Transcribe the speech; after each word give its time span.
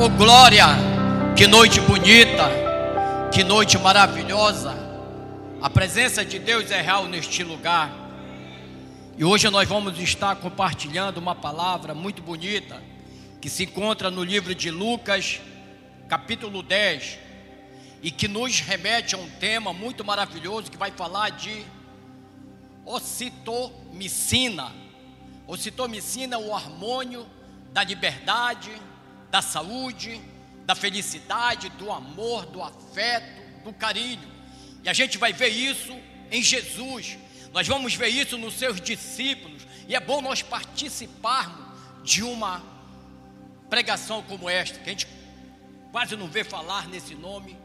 Oh 0.00 0.08
glória, 0.08 0.64
que 1.36 1.48
noite 1.48 1.80
bonita, 1.80 2.48
que 3.34 3.42
noite 3.42 3.76
maravilhosa. 3.76 4.72
A 5.60 5.68
presença 5.68 6.24
de 6.24 6.38
Deus 6.38 6.70
é 6.70 6.80
real 6.80 7.06
neste 7.06 7.42
lugar. 7.42 7.90
E 9.16 9.24
hoje 9.24 9.50
nós 9.50 9.68
vamos 9.68 9.98
estar 9.98 10.36
compartilhando 10.36 11.18
uma 11.18 11.34
palavra 11.34 11.94
muito 11.94 12.22
bonita 12.22 12.80
que 13.40 13.50
se 13.50 13.64
encontra 13.64 14.08
no 14.08 14.22
livro 14.22 14.54
de 14.54 14.70
Lucas, 14.70 15.40
capítulo 16.08 16.62
10, 16.62 17.18
e 18.00 18.12
que 18.12 18.28
nos 18.28 18.60
remete 18.60 19.16
a 19.16 19.18
um 19.18 19.28
tema 19.28 19.72
muito 19.72 20.04
maravilhoso 20.04 20.70
que 20.70 20.78
vai 20.78 20.92
falar 20.92 21.30
de 21.30 21.64
ocitomicina. 22.86 24.70
Ocitomicina 25.44 26.36
é 26.36 26.38
o 26.38 26.50
hormônio 26.50 27.26
da 27.72 27.82
liberdade, 27.82 28.70
da 29.30 29.42
saúde, 29.42 30.20
da 30.64 30.74
felicidade, 30.74 31.68
do 31.70 31.90
amor, 31.90 32.46
do 32.46 32.62
afeto, 32.62 33.62
do 33.64 33.72
carinho. 33.72 34.28
E 34.82 34.88
a 34.88 34.92
gente 34.92 35.18
vai 35.18 35.32
ver 35.32 35.48
isso 35.48 35.96
em 36.30 36.42
Jesus. 36.42 37.18
Nós 37.52 37.66
vamos 37.66 37.94
ver 37.94 38.08
isso 38.08 38.36
nos 38.36 38.54
seus 38.54 38.80
discípulos. 38.80 39.66
E 39.86 39.94
é 39.94 40.00
bom 40.00 40.20
nós 40.20 40.42
participarmos 40.42 41.66
de 42.04 42.22
uma 42.22 42.62
pregação 43.68 44.22
como 44.22 44.48
esta, 44.48 44.78
que 44.78 44.88
a 44.88 44.92
gente 44.92 45.08
quase 45.90 46.16
não 46.16 46.28
vê 46.28 46.44
falar 46.44 46.88
nesse 46.88 47.14
nome, 47.14 47.58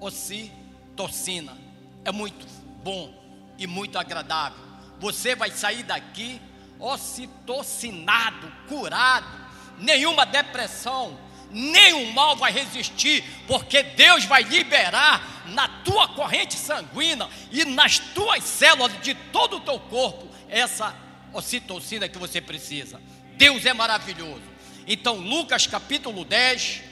ocitocina. 0.00 1.56
É 2.04 2.12
muito 2.12 2.46
bom 2.82 3.12
e 3.58 3.66
muito 3.66 3.98
agradável. 3.98 4.58
Você 5.00 5.34
vai 5.34 5.50
sair 5.50 5.82
daqui 5.82 6.40
ocitocinado, 6.78 8.52
curado, 8.68 9.45
nenhuma 9.78 10.24
depressão, 10.24 11.18
nenhum 11.50 12.12
mal 12.12 12.36
vai 12.36 12.52
resistir, 12.52 13.24
porque 13.46 13.82
Deus 13.82 14.24
vai 14.24 14.42
liberar 14.42 15.44
na 15.46 15.68
tua 15.68 16.08
corrente 16.08 16.54
sanguínea 16.54 17.28
e 17.50 17.64
nas 17.64 17.98
tuas 17.98 18.42
células 18.44 19.00
de 19.00 19.14
todo 19.14 19.56
o 19.56 19.60
teu 19.60 19.78
corpo 19.78 20.28
essa 20.48 20.94
ocitocina 21.32 22.08
que 22.08 22.18
você 22.18 22.40
precisa. 22.40 23.00
Deus 23.36 23.64
é 23.66 23.72
maravilhoso. 23.72 24.42
Então, 24.86 25.16
Lucas 25.16 25.66
capítulo 25.66 26.24
10, 26.24 26.82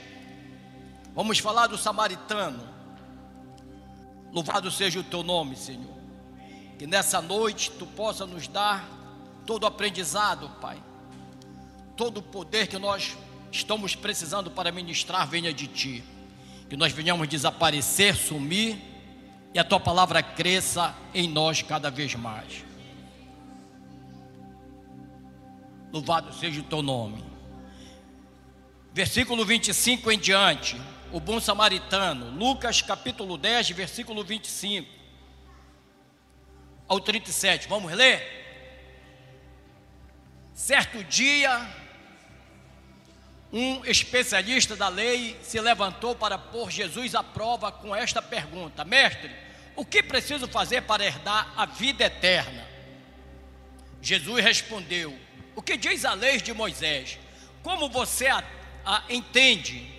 vamos 1.13 1.39
falar 1.39 1.67
do 1.67 1.77
samaritano. 1.77 2.73
Louvado 4.31 4.69
seja 4.69 4.99
o 4.99 5.03
teu 5.03 5.23
nome, 5.23 5.55
Senhor. 5.55 5.95
Que 6.77 6.85
nessa 6.85 7.21
noite 7.21 7.71
tu 7.71 7.85
possa 7.85 8.25
nos 8.25 8.47
dar 8.47 8.85
todo 9.45 9.63
o 9.63 9.67
aprendizado, 9.67 10.49
Pai 10.59 10.77
todo 11.95 12.17
o 12.17 12.23
poder 12.23 12.67
que 12.67 12.77
nós 12.77 13.17
estamos 13.51 13.95
precisando 13.95 14.51
para 14.51 14.71
ministrar 14.71 15.27
venha 15.27 15.53
de 15.53 15.67
Ti. 15.67 16.03
Que 16.69 16.75
nós 16.75 16.91
venhamos 16.91 17.27
desaparecer, 17.27 18.15
sumir 18.15 18.77
e 19.53 19.59
a 19.59 19.63
Tua 19.63 19.79
palavra 19.79 20.21
cresça 20.21 20.95
em 21.13 21.27
nós 21.27 21.61
cada 21.61 21.89
vez 21.89 22.15
mais. 22.15 22.65
Louvado 25.91 26.33
seja 26.33 26.59
o 26.59 26.63
Teu 26.63 26.81
nome. 26.81 27.23
Versículo 28.93 29.45
25 29.45 30.11
em 30.11 30.19
diante. 30.19 30.79
O 31.11 31.19
bom 31.19 31.39
samaritano. 31.39 32.31
Lucas 32.31 32.81
capítulo 32.81 33.37
10, 33.37 33.69
versículo 33.71 34.23
25 34.23 34.95
ao 36.87 36.99
37. 36.99 37.67
Vamos 37.67 37.91
ler? 37.93 38.43
Certo 40.53 41.03
dia, 41.03 41.67
um 43.57 43.85
especialista 43.85 44.75
da 44.75 44.89
lei 44.89 45.39
se 45.41 45.61
levantou 45.61 46.13
para 46.13 46.37
pôr 46.37 46.69
Jesus 46.69 47.15
à 47.15 47.23
prova 47.23 47.71
com 47.71 47.95
esta 47.95 48.21
pergunta: 48.21 48.83
Mestre, 48.83 49.31
o 49.77 49.85
que 49.85 50.03
preciso 50.03 50.45
fazer 50.45 50.81
para 50.81 51.05
herdar 51.05 51.53
a 51.55 51.65
vida 51.65 52.03
eterna? 52.03 52.67
Jesus 54.01 54.43
respondeu: 54.43 55.17
O 55.55 55.61
que 55.61 55.77
diz 55.77 56.03
a 56.03 56.13
lei 56.13 56.41
de 56.41 56.53
Moisés? 56.53 57.17
Como 57.63 57.87
você 57.87 58.27
a, 58.27 58.43
a 58.85 59.03
entende? 59.07 59.89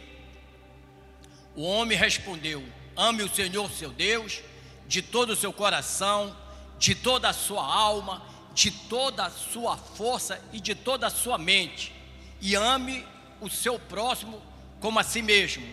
O 1.54 1.62
homem 1.62 1.96
respondeu: 1.96 2.62
Ame 2.94 3.22
o 3.22 3.34
Senhor 3.34 3.70
seu 3.70 3.88
Deus 3.88 4.42
de 4.86 5.00
todo 5.00 5.30
o 5.30 5.36
seu 5.36 5.50
coração, 5.50 6.36
de 6.78 6.94
toda 6.94 7.30
a 7.30 7.32
sua 7.32 7.64
alma, 7.64 8.22
de 8.52 8.70
toda 8.70 9.24
a 9.24 9.30
sua 9.30 9.78
força 9.78 10.44
e 10.52 10.60
de 10.60 10.74
toda 10.74 11.06
a 11.06 11.10
sua 11.10 11.38
mente, 11.38 11.94
e 12.38 12.54
ame 12.54 13.15
o 13.40 13.48
seu 13.48 13.78
próximo 13.78 14.42
como 14.80 14.98
a 14.98 15.02
si 15.02 15.22
mesmo. 15.22 15.66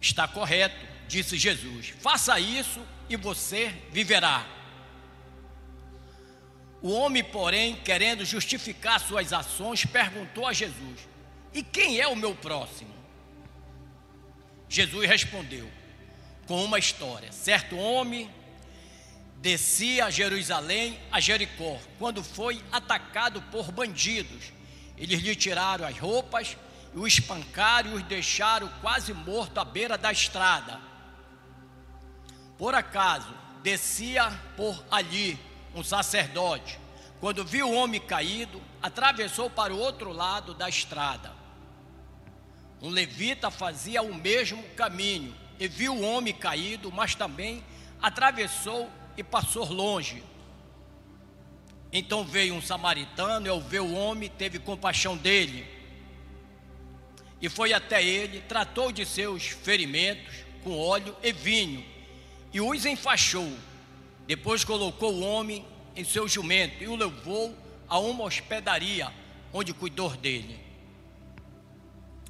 Está 0.00 0.28
correto, 0.28 0.86
disse 1.08 1.38
Jesus. 1.38 1.88
Faça 2.00 2.38
isso 2.38 2.80
e 3.08 3.16
você 3.16 3.74
viverá. 3.90 4.46
O 6.82 6.90
homem, 6.92 7.24
porém, 7.24 7.76
querendo 7.76 8.24
justificar 8.24 9.00
suas 9.00 9.32
ações, 9.32 9.86
perguntou 9.86 10.46
a 10.46 10.52
Jesus: 10.52 11.08
E 11.52 11.62
quem 11.62 11.98
é 11.98 12.06
o 12.06 12.16
meu 12.16 12.34
próximo? 12.34 12.94
Jesus 14.68 15.08
respondeu 15.08 15.70
com 16.46 16.62
uma 16.62 16.78
história. 16.78 17.32
Certo 17.32 17.76
homem 17.76 18.30
descia 19.40 20.06
a 20.06 20.10
Jerusalém, 20.10 20.98
a 21.10 21.20
Jericó, 21.20 21.78
quando 21.98 22.22
foi 22.22 22.62
atacado 22.72 23.40
por 23.42 23.70
bandidos 23.70 24.52
eles 24.96 25.20
lhe 25.20 25.34
tiraram 25.34 25.86
as 25.86 25.98
roupas, 25.98 26.56
o 26.94 27.06
espancaram 27.06 27.92
e 27.92 27.94
os 27.94 28.02
deixaram 28.04 28.68
quase 28.80 29.12
morto 29.12 29.58
à 29.58 29.64
beira 29.64 29.98
da 29.98 30.12
estrada. 30.12 30.80
Por 32.56 32.74
acaso, 32.74 33.34
descia 33.62 34.30
por 34.56 34.84
ali 34.90 35.38
um 35.74 35.82
sacerdote. 35.82 36.78
Quando 37.20 37.44
viu 37.44 37.68
o 37.68 37.74
homem 37.74 38.00
caído, 38.00 38.62
atravessou 38.82 39.50
para 39.50 39.74
o 39.74 39.78
outro 39.78 40.12
lado 40.12 40.54
da 40.54 40.68
estrada. 40.68 41.32
Um 42.80 42.90
levita 42.90 43.50
fazia 43.50 44.02
o 44.02 44.14
mesmo 44.14 44.62
caminho 44.76 45.34
e 45.58 45.66
viu 45.66 45.94
o 45.94 46.02
homem 46.02 46.34
caído, 46.34 46.92
mas 46.92 47.14
também 47.14 47.64
atravessou 48.00 48.90
e 49.16 49.24
passou 49.24 49.72
longe. 49.72 50.22
Então 51.96 52.24
veio 52.24 52.54
um 52.54 52.60
samaritano, 52.60 53.48
ao 53.48 53.60
ver 53.60 53.78
o 53.78 53.94
homem, 53.94 54.28
teve 54.28 54.58
compaixão 54.58 55.16
dele. 55.16 55.64
E 57.40 57.48
foi 57.48 57.72
até 57.72 58.04
ele, 58.04 58.40
tratou 58.40 58.90
de 58.90 59.06
seus 59.06 59.44
ferimentos 59.44 60.44
com 60.64 60.76
óleo 60.76 61.16
e 61.22 61.32
vinho, 61.32 61.86
e 62.52 62.60
os 62.60 62.84
enfaixou. 62.84 63.48
Depois 64.26 64.64
colocou 64.64 65.14
o 65.14 65.20
homem 65.20 65.64
em 65.94 66.02
seu 66.02 66.26
jumento 66.26 66.82
e 66.82 66.88
o 66.88 66.96
levou 66.96 67.56
a 67.88 67.96
uma 68.00 68.24
hospedaria, 68.24 69.12
onde 69.52 69.72
cuidou 69.72 70.10
dele. 70.16 70.58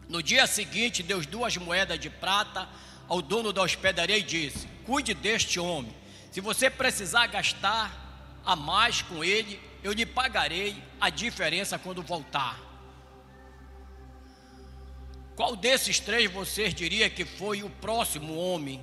No 0.06 0.22
dia 0.22 0.46
seguinte, 0.46 1.02
deu 1.02 1.22
duas 1.22 1.56
moedas 1.56 1.98
de 1.98 2.10
prata 2.10 2.68
ao 3.08 3.22
dono 3.22 3.50
da 3.50 3.62
hospedaria 3.62 4.18
e 4.18 4.22
disse: 4.22 4.68
Cuide 4.84 5.14
deste 5.14 5.58
homem. 5.58 5.94
Se 6.30 6.42
você 6.42 6.68
precisar 6.68 7.28
gastar 7.28 8.03
a 8.44 8.54
mais 8.54 9.02
com 9.02 9.24
ele, 9.24 9.60
eu 9.82 9.92
lhe 9.92 10.06
pagarei 10.06 10.76
a 11.00 11.10
diferença 11.10 11.78
quando 11.78 12.02
voltar. 12.02 12.58
Qual 15.36 15.56
desses 15.56 15.98
três 15.98 16.30
vocês 16.30 16.72
diria 16.74 17.10
que 17.10 17.24
foi 17.24 17.62
o 17.62 17.70
próximo 17.70 18.36
homem, 18.36 18.82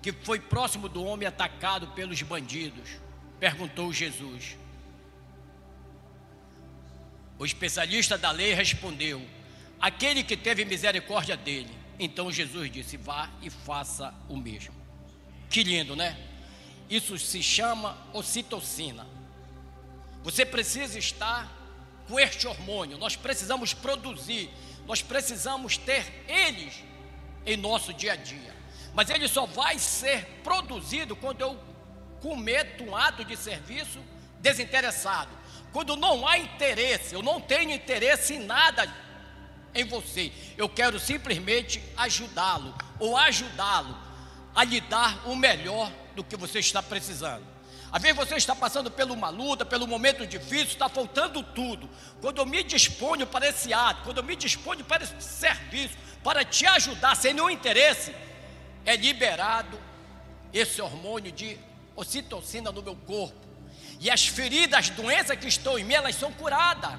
que 0.00 0.12
foi 0.12 0.38
próximo 0.38 0.88
do 0.88 1.04
homem 1.04 1.26
atacado 1.26 1.88
pelos 1.88 2.22
bandidos? 2.22 2.88
Perguntou 3.40 3.92
Jesus. 3.92 4.56
O 7.38 7.44
especialista 7.44 8.16
da 8.16 8.30
lei 8.30 8.54
respondeu: 8.54 9.26
Aquele 9.80 10.22
que 10.22 10.36
teve 10.36 10.64
misericórdia 10.64 11.36
dele. 11.36 11.70
Então 11.98 12.30
Jesus 12.30 12.70
disse: 12.70 12.96
Vá 12.96 13.28
e 13.42 13.50
faça 13.50 14.14
o 14.28 14.36
mesmo. 14.36 14.74
Que 15.50 15.62
lindo, 15.62 15.96
né? 15.96 16.16
Isso 16.88 17.18
se 17.18 17.42
chama 17.42 17.96
ocitocina. 18.12 19.06
Você 20.22 20.44
precisa 20.44 20.98
estar 20.98 21.52
com 22.08 22.18
este 22.18 22.46
hormônio, 22.46 22.98
nós 22.98 23.16
precisamos 23.16 23.74
produzir, 23.74 24.50
nós 24.86 25.02
precisamos 25.02 25.76
ter 25.76 26.24
eles 26.28 26.74
em 27.44 27.56
nosso 27.56 27.92
dia 27.92 28.12
a 28.12 28.16
dia. 28.16 28.54
Mas 28.94 29.10
ele 29.10 29.28
só 29.28 29.46
vai 29.46 29.78
ser 29.78 30.24
produzido 30.42 31.16
quando 31.16 31.40
eu 31.40 31.58
cometo 32.20 32.84
um 32.84 32.96
ato 32.96 33.24
de 33.24 33.36
serviço 33.36 34.00
desinteressado. 34.40 35.30
Quando 35.72 35.96
não 35.96 36.26
há 36.26 36.38
interesse, 36.38 37.14
eu 37.14 37.22
não 37.22 37.40
tenho 37.40 37.72
interesse 37.72 38.34
em 38.34 38.38
nada 38.38 38.92
em 39.74 39.84
você. 39.84 40.32
Eu 40.56 40.68
quero 40.68 40.98
simplesmente 40.98 41.82
ajudá-lo 41.96 42.74
ou 42.98 43.16
ajudá-lo 43.16 43.96
a 44.54 44.64
lhe 44.64 44.80
dar 44.80 45.28
o 45.28 45.36
melhor 45.36 45.92
do 46.16 46.24
que 46.24 46.36
você 46.36 46.58
está 46.58 46.82
precisando. 46.82 47.44
Às 47.92 48.02
vezes 48.02 48.16
você 48.16 48.34
está 48.34 48.54
passando 48.54 48.90
por 48.90 49.10
uma 49.10 49.28
luta, 49.28 49.64
pelo 49.64 49.86
momento 49.86 50.26
difícil, 50.26 50.68
está 50.68 50.88
faltando 50.88 51.42
tudo. 51.42 51.88
Quando 52.20 52.38
eu 52.38 52.46
me 52.46 52.64
disponho 52.64 53.26
para 53.26 53.48
esse 53.48 53.72
ato, 53.72 54.02
quando 54.02 54.18
eu 54.18 54.24
me 54.24 54.34
disponho 54.34 54.84
para 54.84 55.04
esse 55.04 55.20
serviço, 55.20 55.96
para 56.24 56.44
te 56.44 56.66
ajudar 56.66 57.14
sem 57.14 57.32
nenhum 57.32 57.48
interesse, 57.48 58.12
é 58.84 58.96
liberado 58.96 59.78
esse 60.52 60.82
hormônio 60.82 61.30
de 61.30 61.56
ocitocina 61.94 62.72
no 62.72 62.82
meu 62.82 62.96
corpo. 62.96 63.46
E 64.00 64.10
as 64.10 64.26
feridas, 64.26 64.78
as 64.78 64.90
doenças 64.90 65.38
que 65.38 65.46
estão 65.46 65.78
em 65.78 65.84
mim, 65.84 65.94
elas 65.94 66.16
são 66.16 66.32
curadas. 66.32 66.98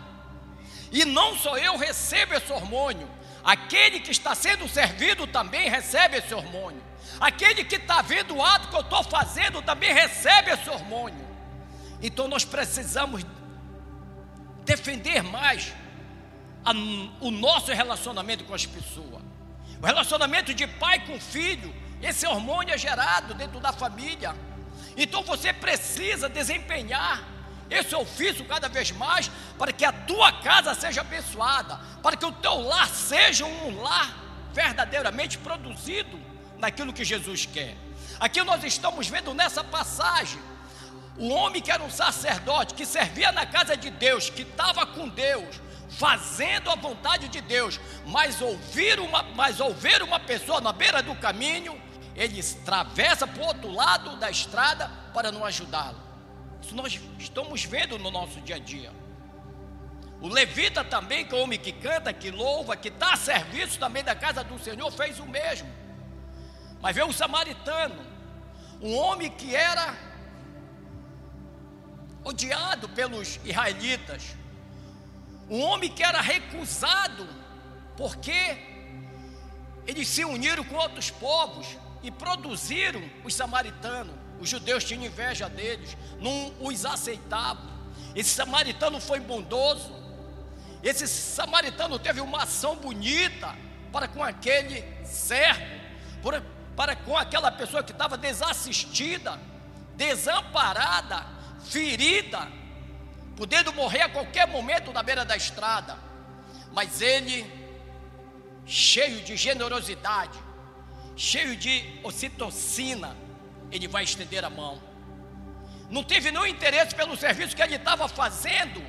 E 0.91 1.03
não 1.03 1.37
só 1.37 1.57
eu 1.57 1.77
recebo 1.77 2.33
esse 2.33 2.51
hormônio, 2.51 3.07
aquele 3.43 3.99
que 3.99 4.11
está 4.11 4.35
sendo 4.35 4.67
servido 4.67 5.27
também 5.27 5.69
recebe 5.69 6.17
esse 6.17 6.33
hormônio. 6.33 6.81
Aquele 7.19 7.63
que 7.63 7.75
está 7.75 8.01
vendo 8.01 8.35
o 8.35 8.43
ato 8.43 8.69
que 8.69 8.75
eu 8.75 8.81
estou 8.81 9.03
fazendo 9.03 9.61
também 9.61 9.93
recebe 9.93 10.51
esse 10.51 10.69
hormônio. 10.69 11.25
Então 12.01 12.27
nós 12.27 12.45
precisamos 12.45 13.25
defender 14.63 15.23
mais 15.23 15.73
a, 16.63 16.71
o 17.21 17.31
nosso 17.31 17.71
relacionamento 17.71 18.43
com 18.43 18.53
as 18.53 18.65
pessoas. 18.65 19.23
O 19.81 19.85
relacionamento 19.85 20.53
de 20.53 20.67
pai 20.67 21.05
com 21.05 21.19
filho, 21.19 21.73
esse 22.01 22.25
hormônio 22.27 22.73
é 22.73 22.77
gerado 22.77 23.33
dentro 23.33 23.59
da 23.59 23.71
família. 23.71 24.35
Então 24.95 25.23
você 25.23 25.53
precisa 25.53 26.27
desempenhar 26.27 27.36
esse 27.69 27.95
ofício 27.95 28.45
cada 28.45 28.69
vez 28.69 28.91
mais 28.91 29.29
para 29.57 29.71
que 29.71 29.83
a 29.83 29.91
tua 29.91 30.31
casa 30.31 30.73
seja 30.73 31.01
abençoada, 31.01 31.79
para 32.01 32.15
que 32.15 32.25
o 32.25 32.31
teu 32.31 32.61
lar 32.61 32.87
seja 32.87 33.45
um 33.45 33.81
lar 33.81 34.15
verdadeiramente 34.53 35.37
produzido 35.37 36.19
naquilo 36.57 36.93
que 36.93 37.03
Jesus 37.03 37.45
quer. 37.45 37.75
Aqui 38.19 38.41
nós 38.43 38.63
estamos 38.63 39.07
vendo 39.07 39.33
nessa 39.33 39.63
passagem 39.63 40.39
o 41.17 41.29
homem 41.29 41.61
que 41.61 41.71
era 41.71 41.83
um 41.83 41.89
sacerdote, 41.89 42.73
que 42.73 42.85
servia 42.85 43.31
na 43.31 43.45
casa 43.45 43.75
de 43.75 43.89
Deus, 43.89 44.29
que 44.29 44.43
estava 44.43 44.85
com 44.85 45.09
Deus, 45.09 45.59
fazendo 45.89 46.69
a 46.69 46.75
vontade 46.75 47.27
de 47.27 47.41
Deus, 47.41 47.79
mas 48.05 48.39
ouvir 48.41 48.99
uma, 48.99 49.23
mas 49.23 49.59
ouvir 49.59 50.01
uma 50.03 50.19
pessoa 50.19 50.61
na 50.61 50.71
beira 50.71 51.01
do 51.01 51.15
caminho, 51.15 51.79
ele 52.15 52.39
atravessa 52.39 53.25
para 53.27 53.41
o 53.41 53.45
outro 53.45 53.71
lado 53.71 54.15
da 54.17 54.29
estrada 54.29 54.89
para 55.13 55.31
não 55.31 55.43
ajudá-lo. 55.43 56.06
Isso 56.61 56.75
nós 56.75 56.99
estamos 57.19 57.63
vendo 57.63 57.97
no 57.97 58.11
nosso 58.11 58.41
dia 58.41 58.55
a 58.55 58.59
dia. 58.59 58.91
O 60.19 60.27
levita 60.27 60.83
também, 60.83 61.25
que 61.25 61.35
é 61.35 61.37
o 61.37 61.41
homem 61.41 61.59
que 61.59 61.71
canta, 61.71 62.11
que 62.11 62.31
louva, 62.31 62.75
que 62.75 62.91
a 62.99 63.15
serviço 63.15 63.77
também 63.77 64.03
da 64.03 64.15
casa 64.15 64.43
do 64.43 64.57
Senhor, 64.57 64.91
fez 64.91 65.19
o 65.19 65.25
mesmo. 65.25 65.69
Mas 66.81 66.95
veio 66.95 67.07
um 67.07 67.13
samaritano, 67.13 68.03
um 68.81 68.95
homem 68.95 69.29
que 69.29 69.55
era 69.55 69.95
odiado 72.23 72.89
pelos 72.89 73.39
israelitas, 73.45 74.35
um 75.49 75.61
homem 75.61 75.89
que 75.89 76.03
era 76.03 76.19
recusado, 76.19 77.27
porque 77.95 78.57
eles 79.85 80.07
se 80.07 80.25
uniram 80.25 80.63
com 80.63 80.75
outros 80.75 81.09
povos 81.09 81.77
e 82.03 82.11
produziram 82.11 83.01
os 83.23 83.33
samaritanos. 83.33 84.26
Os 84.39 84.49
judeus 84.49 84.83
tinham 84.83 85.03
inveja 85.03 85.49
deles, 85.49 85.97
não 86.19 86.53
os 86.59 86.85
aceitavam. 86.85 87.77
Esse 88.15 88.29
samaritano 88.29 88.99
foi 88.99 89.19
bondoso. 89.19 89.95
Esse 90.83 91.07
samaritano 91.07 91.97
teve 91.97 92.21
uma 92.21 92.43
ação 92.43 92.75
bonita 92.75 93.55
para 93.91 94.07
com 94.07 94.23
aquele 94.23 94.83
servo, 95.05 95.65
para 96.75 96.95
com 96.95 97.17
aquela 97.17 97.51
pessoa 97.51 97.83
que 97.83 97.91
estava 97.91 98.15
desassistida, 98.17 99.39
desamparada, 99.95 101.25
ferida, 101.65 102.47
podendo 103.35 103.73
morrer 103.73 104.03
a 104.03 104.09
qualquer 104.09 104.47
momento 104.47 104.93
na 104.93 105.01
beira 105.01 105.25
da 105.25 105.35
estrada. 105.35 105.97
Mas 106.71 107.01
ele, 107.01 107.45
cheio 108.65 109.21
de 109.21 109.35
generosidade, 109.35 110.37
cheio 111.15 111.55
de 111.55 111.99
ocitocina, 112.03 113.15
ele 113.71 113.87
vai 113.87 114.03
estender 114.03 114.43
a 114.43 114.49
mão. 114.49 114.81
Não 115.89 116.03
teve 116.03 116.31
nenhum 116.31 116.45
interesse 116.45 116.93
pelo 116.93 117.15
serviço 117.15 117.55
que 117.55 117.61
ele 117.61 117.75
estava 117.75 118.07
fazendo, 118.07 118.83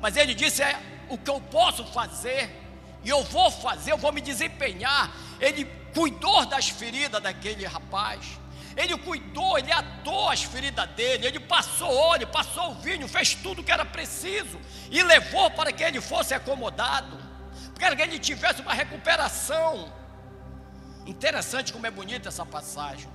mas 0.00 0.16
ele 0.16 0.34
disse: 0.34 0.62
é 0.62 0.78
o 1.08 1.16
que 1.16 1.30
eu 1.30 1.40
posso 1.40 1.84
fazer, 1.86 2.50
e 3.04 3.08
eu 3.08 3.22
vou 3.24 3.50
fazer, 3.50 3.92
eu 3.92 3.98
vou 3.98 4.12
me 4.12 4.20
desempenhar. 4.20 5.12
Ele 5.40 5.64
cuidou 5.94 6.44
das 6.46 6.68
feridas 6.68 7.22
daquele 7.22 7.64
rapaz. 7.66 8.38
Ele 8.76 8.96
cuidou, 8.96 9.58
ele 9.58 9.70
atou 9.70 10.30
as 10.30 10.42
feridas 10.42 10.88
dele, 10.90 11.26
ele 11.26 11.38
passou 11.40 11.94
óleo, 11.94 12.26
passou 12.28 12.70
o 12.70 12.74
vinho, 12.74 13.06
fez 13.06 13.34
tudo 13.34 13.60
o 13.60 13.64
que 13.64 13.70
era 13.70 13.84
preciso 13.84 14.58
e 14.90 15.02
levou 15.02 15.50
para 15.50 15.70
que 15.70 15.82
ele 15.82 16.00
fosse 16.00 16.32
acomodado, 16.32 17.18
para 17.74 17.94
que 17.94 18.00
ele 18.00 18.18
tivesse 18.18 18.62
uma 18.62 18.72
recuperação. 18.72 19.92
Interessante 21.04 21.70
como 21.72 21.86
é 21.86 21.90
bonita 21.90 22.30
essa 22.30 22.46
passagem. 22.46 23.10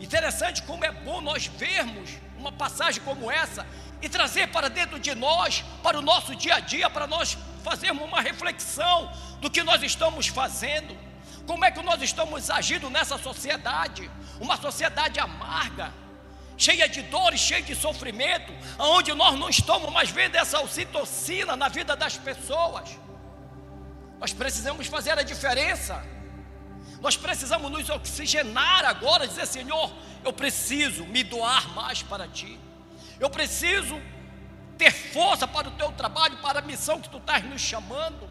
Interessante 0.00 0.62
como 0.62 0.84
é 0.84 0.92
bom 0.92 1.20
nós 1.20 1.46
vermos 1.46 2.10
uma 2.38 2.52
passagem 2.52 3.02
como 3.02 3.30
essa 3.30 3.66
e 4.00 4.08
trazer 4.08 4.48
para 4.48 4.68
dentro 4.70 4.98
de 4.98 5.14
nós, 5.14 5.64
para 5.82 5.98
o 5.98 6.02
nosso 6.02 6.34
dia 6.36 6.54
a 6.54 6.60
dia, 6.60 6.88
para 6.88 7.06
nós 7.06 7.36
fazermos 7.64 8.04
uma 8.04 8.20
reflexão 8.20 9.10
do 9.40 9.50
que 9.50 9.62
nós 9.62 9.82
estamos 9.82 10.28
fazendo. 10.28 10.96
Como 11.46 11.64
é 11.64 11.70
que 11.70 11.82
nós 11.82 12.00
estamos 12.02 12.48
agindo 12.50 12.88
nessa 12.88 13.18
sociedade? 13.18 14.08
Uma 14.40 14.56
sociedade 14.56 15.18
amarga, 15.18 15.92
cheia 16.56 16.88
de 16.88 17.02
dores, 17.02 17.40
cheia 17.40 17.62
de 17.62 17.74
sofrimento, 17.74 18.52
onde 18.78 19.12
nós 19.14 19.38
não 19.38 19.48
estamos 19.48 19.92
mais 19.92 20.10
vendo 20.10 20.36
essa 20.36 20.60
ocitocina 20.60 21.56
na 21.56 21.68
vida 21.68 21.96
das 21.96 22.16
pessoas. 22.16 22.90
Nós 24.20 24.32
precisamos 24.32 24.86
fazer 24.86 25.18
a 25.18 25.22
diferença. 25.22 26.04
Nós 27.00 27.16
precisamos 27.16 27.70
nos 27.70 27.88
oxigenar 27.88 28.84
agora, 28.84 29.26
dizer: 29.26 29.46
Senhor, 29.46 29.92
eu 30.24 30.32
preciso 30.32 31.04
me 31.06 31.22
doar 31.22 31.72
mais 31.74 32.02
para 32.02 32.26
Ti. 32.26 32.58
Eu 33.20 33.30
preciso 33.30 34.00
ter 34.76 34.92
força 34.92 35.46
para 35.46 35.68
o 35.68 35.72
Teu 35.72 35.92
trabalho, 35.92 36.38
para 36.38 36.58
a 36.58 36.62
missão 36.62 37.00
que 37.00 37.08
Tu 37.08 37.18
estás 37.18 37.44
nos 37.44 37.60
chamando. 37.60 38.28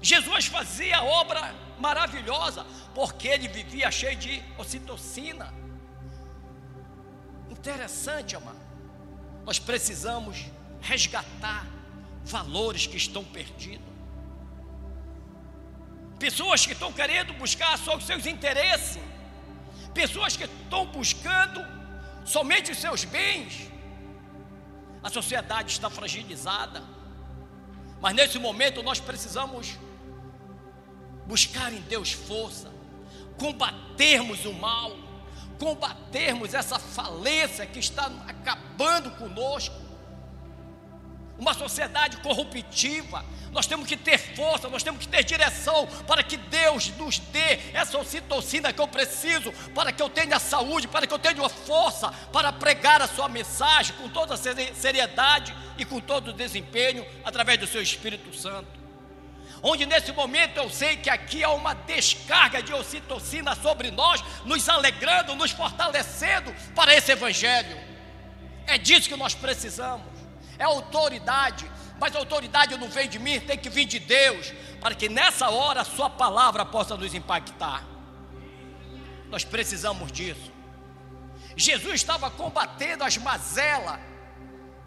Jesus 0.00 0.46
fazia 0.46 1.02
obra 1.02 1.54
maravilhosa, 1.78 2.66
porque 2.94 3.28
ele 3.28 3.48
vivia 3.48 3.90
cheio 3.90 4.16
de 4.16 4.42
ocitocina. 4.58 5.52
Interessante, 7.50 8.34
amado. 8.34 8.60
Nós 9.44 9.58
precisamos 9.58 10.46
resgatar 10.80 11.66
valores 12.24 12.86
que 12.86 12.96
estão 12.96 13.24
perdidos. 13.24 13.91
Pessoas 16.22 16.64
que 16.64 16.72
estão 16.72 16.92
querendo 16.92 17.32
buscar 17.32 17.76
só 17.76 17.96
os 17.96 18.06
seus 18.06 18.26
interesses, 18.26 19.02
pessoas 19.92 20.36
que 20.36 20.44
estão 20.44 20.86
buscando 20.86 21.60
somente 22.24 22.70
os 22.70 22.78
seus 22.78 23.04
bens. 23.04 23.68
A 25.02 25.10
sociedade 25.10 25.72
está 25.72 25.90
fragilizada, 25.90 26.80
mas 28.00 28.14
nesse 28.14 28.38
momento 28.38 28.84
nós 28.84 29.00
precisamos 29.00 29.76
buscar 31.26 31.72
em 31.72 31.80
Deus 31.80 32.12
força, 32.12 32.70
combatermos 33.36 34.44
o 34.44 34.52
mal, 34.52 34.92
combatermos 35.58 36.54
essa 36.54 36.78
falência 36.78 37.66
que 37.66 37.80
está 37.80 38.06
acabando 38.28 39.10
conosco. 39.18 39.74
Uma 41.42 41.54
sociedade 41.54 42.18
corruptiva, 42.18 43.24
nós 43.50 43.66
temos 43.66 43.88
que 43.88 43.96
ter 43.96 44.16
força, 44.16 44.68
nós 44.68 44.84
temos 44.84 45.00
que 45.00 45.08
ter 45.08 45.24
direção 45.24 45.88
para 46.06 46.22
que 46.22 46.36
Deus 46.36 46.88
nos 46.96 47.18
dê 47.18 47.58
essa 47.74 47.98
ocitocina 47.98 48.72
que 48.72 48.80
eu 48.80 48.86
preciso, 48.86 49.50
para 49.74 49.90
que 49.90 50.00
eu 50.00 50.08
tenha 50.08 50.38
saúde, 50.38 50.86
para 50.86 51.04
que 51.04 51.12
eu 51.12 51.18
tenha 51.18 51.48
força 51.48 52.12
para 52.32 52.52
pregar 52.52 53.02
a 53.02 53.08
sua 53.08 53.28
mensagem 53.28 53.92
com 53.96 54.08
toda 54.08 54.34
a 54.34 54.36
seriedade 54.36 55.52
e 55.76 55.84
com 55.84 55.98
todo 55.98 56.28
o 56.28 56.32
desempenho 56.32 57.04
através 57.24 57.58
do 57.58 57.66
seu 57.66 57.82
Espírito 57.82 58.32
Santo. 58.32 58.80
Onde 59.60 59.84
nesse 59.84 60.12
momento 60.12 60.58
eu 60.58 60.70
sei 60.70 60.96
que 60.96 61.10
aqui 61.10 61.42
há 61.42 61.50
uma 61.50 61.74
descarga 61.74 62.62
de 62.62 62.72
ocitocina 62.72 63.56
sobre 63.56 63.90
nós, 63.90 64.22
nos 64.44 64.68
alegrando, 64.68 65.34
nos 65.34 65.50
fortalecendo 65.50 66.54
para 66.72 66.94
esse 66.94 67.10
Evangelho. 67.10 67.76
É 68.64 68.78
disso 68.78 69.08
que 69.08 69.16
nós 69.16 69.34
precisamos, 69.34 70.11
é 70.58 70.64
autoridade, 70.64 71.70
mas 71.98 72.14
a 72.14 72.18
autoridade 72.18 72.76
não 72.76 72.88
vem 72.88 73.08
de 73.08 73.18
mim, 73.18 73.40
tem 73.40 73.58
que 73.58 73.70
vir 73.70 73.84
de 73.84 73.98
Deus, 73.98 74.52
para 74.80 74.94
que 74.94 75.08
nessa 75.08 75.48
hora 75.50 75.82
a 75.82 75.84
Sua 75.84 76.10
palavra 76.10 76.64
possa 76.64 76.96
nos 76.96 77.14
impactar. 77.14 77.84
Nós 79.28 79.44
precisamos 79.44 80.10
disso. 80.10 80.52
Jesus 81.56 81.94
estava 81.94 82.30
combatendo 82.30 83.04
as 83.04 83.16
mazelas 83.16 84.00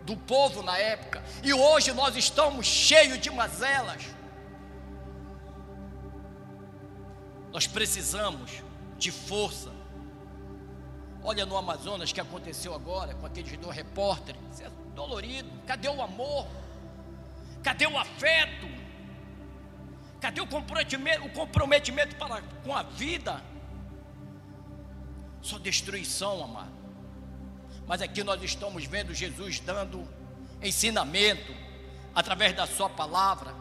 do 0.03 0.15
povo 0.15 0.61
na 0.61 0.77
época, 0.77 1.23
e 1.43 1.53
hoje 1.53 1.91
nós 1.93 2.15
estamos 2.15 2.67
cheios 2.67 3.19
de 3.19 3.29
mazelas. 3.31 4.03
Nós 7.51 7.65
precisamos 7.65 8.51
de 8.97 9.11
força. 9.11 9.71
Olha 11.23 11.45
no 11.45 11.57
Amazonas 11.57 12.11
que 12.11 12.21
aconteceu 12.21 12.75
agora 12.75 13.15
com 13.15 13.25
aqueles 13.25 13.57
dois 13.57 13.75
repórteres. 13.75 14.41
Dolorido. 14.95 15.49
Cadê 15.67 15.89
o 15.89 16.01
amor? 16.01 16.47
Cadê 17.61 17.85
o 17.85 17.97
afeto? 17.97 18.67
Cadê 20.19 20.41
o 20.41 20.47
comprometimento, 20.47 21.25
o 21.25 21.29
comprometimento 21.29 22.15
para, 22.15 22.41
com 22.63 22.75
a 22.75 22.81
vida? 22.81 23.41
Só 25.41 25.59
destruição, 25.59 26.43
amado. 26.43 26.73
Mas 27.85 28.01
aqui 28.01 28.23
nós 28.23 28.41
estamos 28.41 28.85
vendo 28.85 29.13
Jesus 29.13 29.59
dando 29.59 30.07
ensinamento 30.63 31.53
através 32.15 32.55
da 32.55 32.65
sua 32.65 32.89
palavra, 32.89 33.53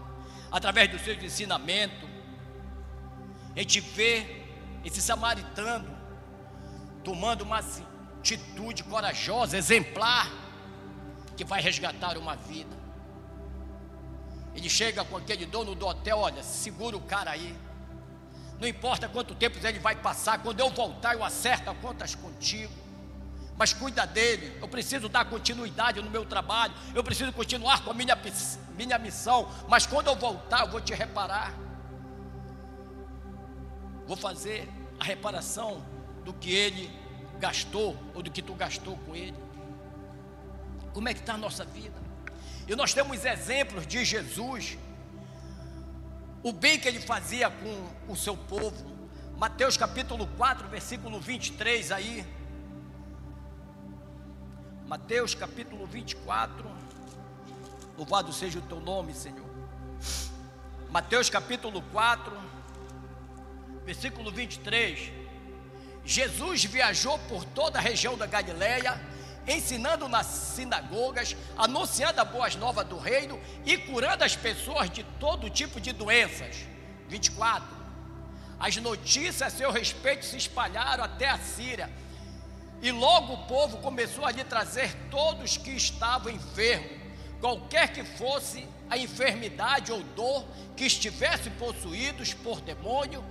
através 0.50 0.90
dos 0.90 1.02
seus 1.02 1.22
ensinamentos. 1.22 2.08
A 3.54 3.58
gente 3.58 3.80
vê 3.80 4.44
esse 4.84 5.02
samaritano 5.02 5.94
tomando 7.02 7.42
uma 7.42 7.58
atitude 7.58 8.82
corajosa, 8.84 9.58
exemplar, 9.58 10.43
que 11.36 11.44
vai 11.44 11.60
resgatar 11.60 12.16
uma 12.16 12.36
vida. 12.36 12.76
Ele 14.54 14.68
chega 14.68 15.04
com 15.04 15.16
aquele 15.16 15.46
dono 15.46 15.74
do 15.74 15.86
hotel, 15.86 16.18
olha, 16.18 16.42
segura 16.42 16.96
o 16.96 17.00
cara 17.00 17.32
aí. 17.32 17.56
Não 18.60 18.68
importa 18.68 19.08
quanto 19.08 19.34
tempo 19.34 19.58
ele 19.66 19.78
vai 19.80 19.96
passar, 19.96 20.40
quando 20.42 20.60
eu 20.60 20.70
voltar 20.70 21.14
eu 21.14 21.24
acerto 21.24 21.70
as 21.70 21.76
contas 21.78 22.14
contigo. 22.14 22.72
Mas 23.56 23.72
cuida 23.72 24.06
dele, 24.06 24.56
eu 24.60 24.68
preciso 24.68 25.08
dar 25.08 25.24
continuidade 25.24 26.00
no 26.00 26.10
meu 26.10 26.24
trabalho, 26.24 26.74
eu 26.94 27.04
preciso 27.04 27.32
continuar 27.32 27.84
com 27.84 27.90
a 27.90 27.94
minha, 27.94 28.18
minha 28.76 28.98
missão, 28.98 29.48
mas 29.68 29.86
quando 29.86 30.08
eu 30.08 30.16
voltar 30.16 30.60
eu 30.60 30.70
vou 30.70 30.80
te 30.80 30.94
reparar. 30.94 31.54
Vou 34.06 34.16
fazer 34.16 34.68
a 34.98 35.04
reparação 35.04 35.84
do 36.24 36.32
que 36.32 36.52
ele 36.52 36.90
gastou 37.38 37.96
ou 38.14 38.22
do 38.22 38.30
que 38.30 38.42
tu 38.42 38.54
gastou 38.54 38.96
com 38.98 39.14
ele. 39.14 39.43
Como 40.94 41.08
é 41.08 41.12
que 41.12 41.20
está 41.20 41.34
a 41.34 41.36
nossa 41.36 41.64
vida? 41.64 42.00
E 42.68 42.76
nós 42.76 42.94
temos 42.94 43.24
exemplos 43.24 43.84
de 43.84 44.04
Jesus, 44.04 44.78
o 46.40 46.52
bem 46.52 46.78
que 46.78 46.86
ele 46.86 47.00
fazia 47.00 47.50
com 47.50 48.12
o 48.12 48.16
seu 48.16 48.36
povo. 48.36 48.94
Mateus 49.36 49.76
capítulo 49.76 50.28
4, 50.38 50.68
versículo 50.68 51.20
23 51.20 51.90
aí. 51.90 52.24
Mateus 54.86 55.34
capítulo 55.34 55.84
24. 55.84 56.70
Louvado 57.98 58.32
seja 58.32 58.60
o 58.60 58.62
teu 58.62 58.80
nome, 58.80 59.12
Senhor. 59.14 59.50
Mateus 60.90 61.28
capítulo 61.28 61.82
4, 61.90 62.32
versículo 63.84 64.30
23. 64.30 65.10
Jesus 66.04 66.64
viajou 66.64 67.18
por 67.20 67.44
toda 67.44 67.80
a 67.80 67.82
região 67.82 68.16
da 68.16 68.26
Galileia 68.26 69.00
ensinando 69.46 70.08
nas 70.08 70.26
sinagogas, 70.26 71.36
anunciando 71.56 72.20
a 72.20 72.24
boas 72.24 72.56
novas 72.56 72.86
do 72.86 72.98
reino 72.98 73.40
e 73.64 73.76
curando 73.76 74.24
as 74.24 74.36
pessoas 74.36 74.90
de 74.90 75.02
todo 75.20 75.50
tipo 75.50 75.80
de 75.80 75.92
doenças. 75.92 76.64
24. 77.08 77.68
As 78.58 78.76
notícias 78.76 79.42
a 79.42 79.50
seu 79.50 79.70
respeito 79.70 80.24
se 80.24 80.36
espalharam 80.36 81.04
até 81.04 81.28
a 81.28 81.38
Síria. 81.38 81.90
E 82.80 82.90
logo 82.90 83.34
o 83.34 83.46
povo 83.46 83.78
começou 83.78 84.24
a 84.24 84.30
lhe 84.30 84.44
trazer 84.44 84.94
todos 85.10 85.56
que 85.56 85.70
estavam 85.70 86.30
enfermos, 86.30 86.98
qualquer 87.40 87.92
que 87.92 88.04
fosse 88.04 88.66
a 88.90 88.98
enfermidade 88.98 89.90
ou 89.90 90.02
dor 90.02 90.44
que 90.76 90.84
estivessem 90.84 91.52
possuídos 91.52 92.34
por 92.34 92.60
demônio, 92.60 93.24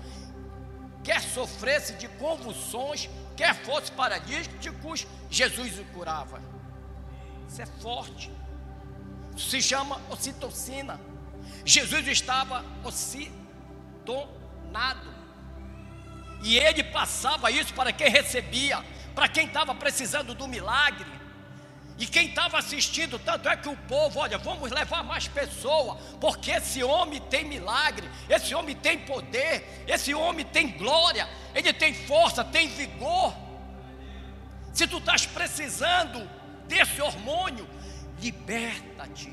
quer 1.03 1.21
sofresse 1.21 1.93
de 1.93 2.07
convulsões 2.07 3.09
quer 3.35 3.55
fosse 3.63 3.91
paralíticos, 3.91 5.07
Jesus 5.29 5.79
o 5.79 5.85
curava. 5.85 6.41
Isso 7.47 7.61
é 7.61 7.65
forte. 7.65 8.31
Se 9.37 9.61
chama 9.61 9.99
ocitocina. 10.09 10.99
Jesus 11.65 12.07
estava 12.07 12.63
ocitonado. 12.83 13.23
E 16.43 16.57
ele 16.57 16.83
passava 16.83 17.49
isso 17.51 17.73
para 17.73 17.93
quem 17.93 18.09
recebia, 18.09 18.83
para 19.15 19.27
quem 19.27 19.45
estava 19.47 19.73
precisando 19.73 20.35
do 20.35 20.47
milagre. 20.47 21.22
E 21.97 22.07
quem 22.07 22.27
estava 22.27 22.57
assistindo, 22.57 23.19
tanto 23.19 23.47
é 23.47 23.55
que 23.55 23.69
o 23.69 23.77
povo, 23.77 24.19
olha, 24.19 24.37
vamos 24.37 24.71
levar 24.71 25.03
mais 25.03 25.27
pessoas, 25.27 25.99
porque 26.19 26.51
esse 26.51 26.83
homem 26.83 27.21
tem 27.21 27.45
milagre, 27.45 28.09
esse 28.27 28.55
homem 28.55 28.75
tem 28.75 28.97
poder, 28.99 29.83
esse 29.87 30.13
homem 30.13 30.45
tem 30.45 30.71
glória, 30.71 31.29
ele 31.53 31.71
tem 31.71 31.93
força, 31.93 32.43
tem 32.43 32.67
vigor. 32.67 33.33
Se 34.73 34.87
tu 34.87 34.97
estás 34.97 35.25
precisando 35.27 36.27
desse 36.67 36.99
hormônio, 36.99 37.69
liberta-te. 38.19 39.31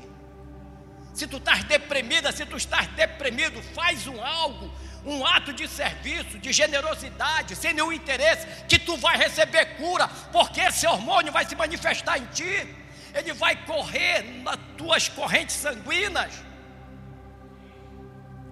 Se 1.13 1.27
tu 1.27 1.37
estás 1.37 1.63
deprimida, 1.63 2.31
se 2.31 2.45
tu 2.45 2.57
estás 2.57 2.87
deprimido, 2.87 3.61
faz 3.73 4.07
um 4.07 4.23
algo, 4.23 4.71
um 5.05 5.25
ato 5.25 5.51
de 5.51 5.67
serviço, 5.67 6.37
de 6.37 6.53
generosidade, 6.53 7.55
sem 7.55 7.73
nenhum 7.73 7.91
interesse, 7.91 8.45
que 8.65 8.77
tu 8.77 8.95
vai 8.97 9.17
receber 9.17 9.77
cura, 9.77 10.07
porque 10.31 10.61
esse 10.61 10.85
hormônio 10.85 11.31
vai 11.31 11.45
se 11.45 11.55
manifestar 11.55 12.17
em 12.17 12.25
ti, 12.27 12.75
ele 13.13 13.33
vai 13.33 13.55
correr 13.65 14.21
nas 14.43 14.57
tuas 14.77 15.09
correntes 15.09 15.55
sanguíneas. 15.55 16.33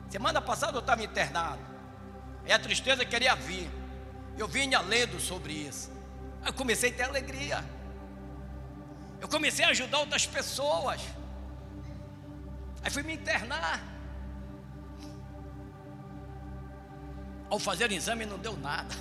Semana 0.10 0.42
passada 0.42 0.76
eu 0.76 0.80
estava 0.80 1.04
internado, 1.04 1.62
e 2.46 2.52
a 2.52 2.58
tristeza 2.58 3.06
queria 3.06 3.36
vir, 3.36 3.70
eu 4.38 4.48
vinha 4.48 4.82
lendo 4.82 5.20
sobre 5.20 5.54
isso, 5.54 5.92
eu 6.44 6.54
comecei 6.54 6.90
a 6.90 6.94
ter 6.94 7.04
alegria, 7.04 7.64
eu 9.22 9.28
comecei 9.28 9.66
a 9.66 9.70
ajudar 9.70 10.00
outras 10.00 10.26
pessoas, 10.26 11.00
aí 12.82 12.90
fui 12.90 13.04
me 13.04 13.14
internar. 13.14 13.99
Ao 17.50 17.58
fazer 17.58 17.90
o 17.90 17.94
exame 17.94 18.26
não 18.26 18.38
deu 18.38 18.56
nada. 18.58 18.94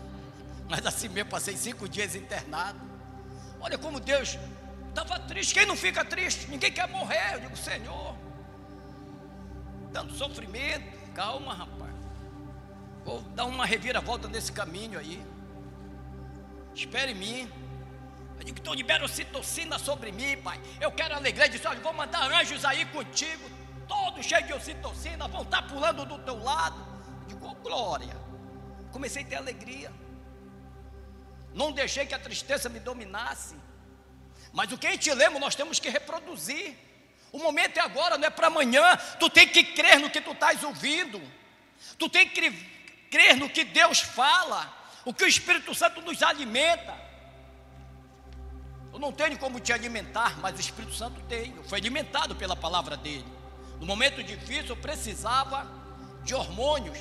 Mas 0.68 0.84
assim 0.84 1.08
mesmo, 1.08 1.30
passei 1.30 1.56
cinco 1.56 1.88
dias 1.88 2.14
internado. 2.14 2.80
Olha 3.60 3.78
como 3.78 3.98
Deus 3.98 4.38
estava 4.88 5.18
triste. 5.20 5.54
Quem 5.54 5.66
não 5.66 5.76
fica 5.76 6.04
triste? 6.04 6.50
Ninguém 6.50 6.72
quer 6.72 6.88
morrer. 6.88 7.34
Eu 7.34 7.40
digo, 7.40 7.56
Senhor, 7.56 8.14
tanto 9.92 10.12
sofrimento. 10.14 10.96
Calma, 11.14 11.54
rapaz. 11.54 11.94
Vou 13.04 13.22
dar 13.34 13.44
uma 13.44 13.64
reviravolta 13.64 14.28
nesse 14.28 14.52
caminho 14.52 14.98
aí. 14.98 15.24
Espere 16.74 17.12
em 17.12 17.14
mim. 17.14 17.52
Eu 18.38 18.44
digo, 18.44 18.58
então 18.58 18.74
libera 18.74 19.04
ocitocina 19.04 19.78
sobre 19.78 20.12
mim, 20.12 20.36
pai. 20.36 20.60
Eu 20.80 20.92
quero 20.92 21.14
alegria. 21.14 21.48
Disse, 21.48 21.66
olha, 21.66 21.80
vou 21.80 21.94
mandar 21.94 22.30
anjos 22.30 22.64
aí 22.64 22.84
contigo. 22.86 23.48
Todos 23.88 24.26
cheios 24.26 24.46
de 24.46 24.52
ocitocina. 24.52 25.26
Vão 25.28 25.42
estar 25.42 25.62
pulando 25.62 26.04
do 26.04 26.18
teu 26.18 26.42
lado 26.42 26.95
Digo, 27.26 27.54
glória. 27.56 28.16
Comecei 28.92 29.22
a 29.22 29.26
ter 29.26 29.36
alegria. 29.36 29.92
Não 31.52 31.72
deixei 31.72 32.06
que 32.06 32.14
a 32.14 32.18
tristeza 32.18 32.68
me 32.68 32.78
dominasse. 32.78 33.56
Mas 34.52 34.70
o 34.72 34.78
que 34.78 34.86
a 34.86 34.90
gente 34.90 35.12
lembra, 35.12 35.38
nós 35.38 35.54
temos 35.54 35.78
que 35.78 35.88
reproduzir. 35.88 36.76
O 37.32 37.38
momento 37.38 37.78
é 37.78 37.80
agora, 37.80 38.16
não 38.16 38.26
é 38.26 38.30
para 38.30 38.46
amanhã. 38.46 38.96
Tu 39.18 39.28
tem 39.30 39.48
que 39.48 39.64
crer 39.64 39.98
no 39.98 40.10
que 40.10 40.20
tu 40.20 40.32
estás 40.32 40.62
ouvindo. 40.62 41.20
Tu 41.98 42.08
tem 42.08 42.28
que 42.28 42.50
crer 43.10 43.36
no 43.36 43.48
que 43.48 43.64
Deus 43.64 44.00
fala. 44.00 44.72
O 45.04 45.12
que 45.12 45.24
o 45.24 45.28
Espírito 45.28 45.74
Santo 45.74 46.00
nos 46.02 46.22
alimenta. 46.22 46.94
Eu 48.92 48.98
não 48.98 49.12
tenho 49.12 49.38
como 49.38 49.60
te 49.60 49.72
alimentar, 49.72 50.38
mas 50.40 50.56
o 50.56 50.60
Espírito 50.60 50.94
Santo 50.94 51.20
tem. 51.22 51.54
Eu 51.54 51.64
fui 51.64 51.78
alimentado 51.78 52.34
pela 52.34 52.56
palavra 52.56 52.96
dele. 52.96 53.26
No 53.78 53.86
momento 53.86 54.22
difícil 54.22 54.70
eu 54.70 54.76
precisava 54.76 55.66
de 56.24 56.34
hormônios 56.34 56.98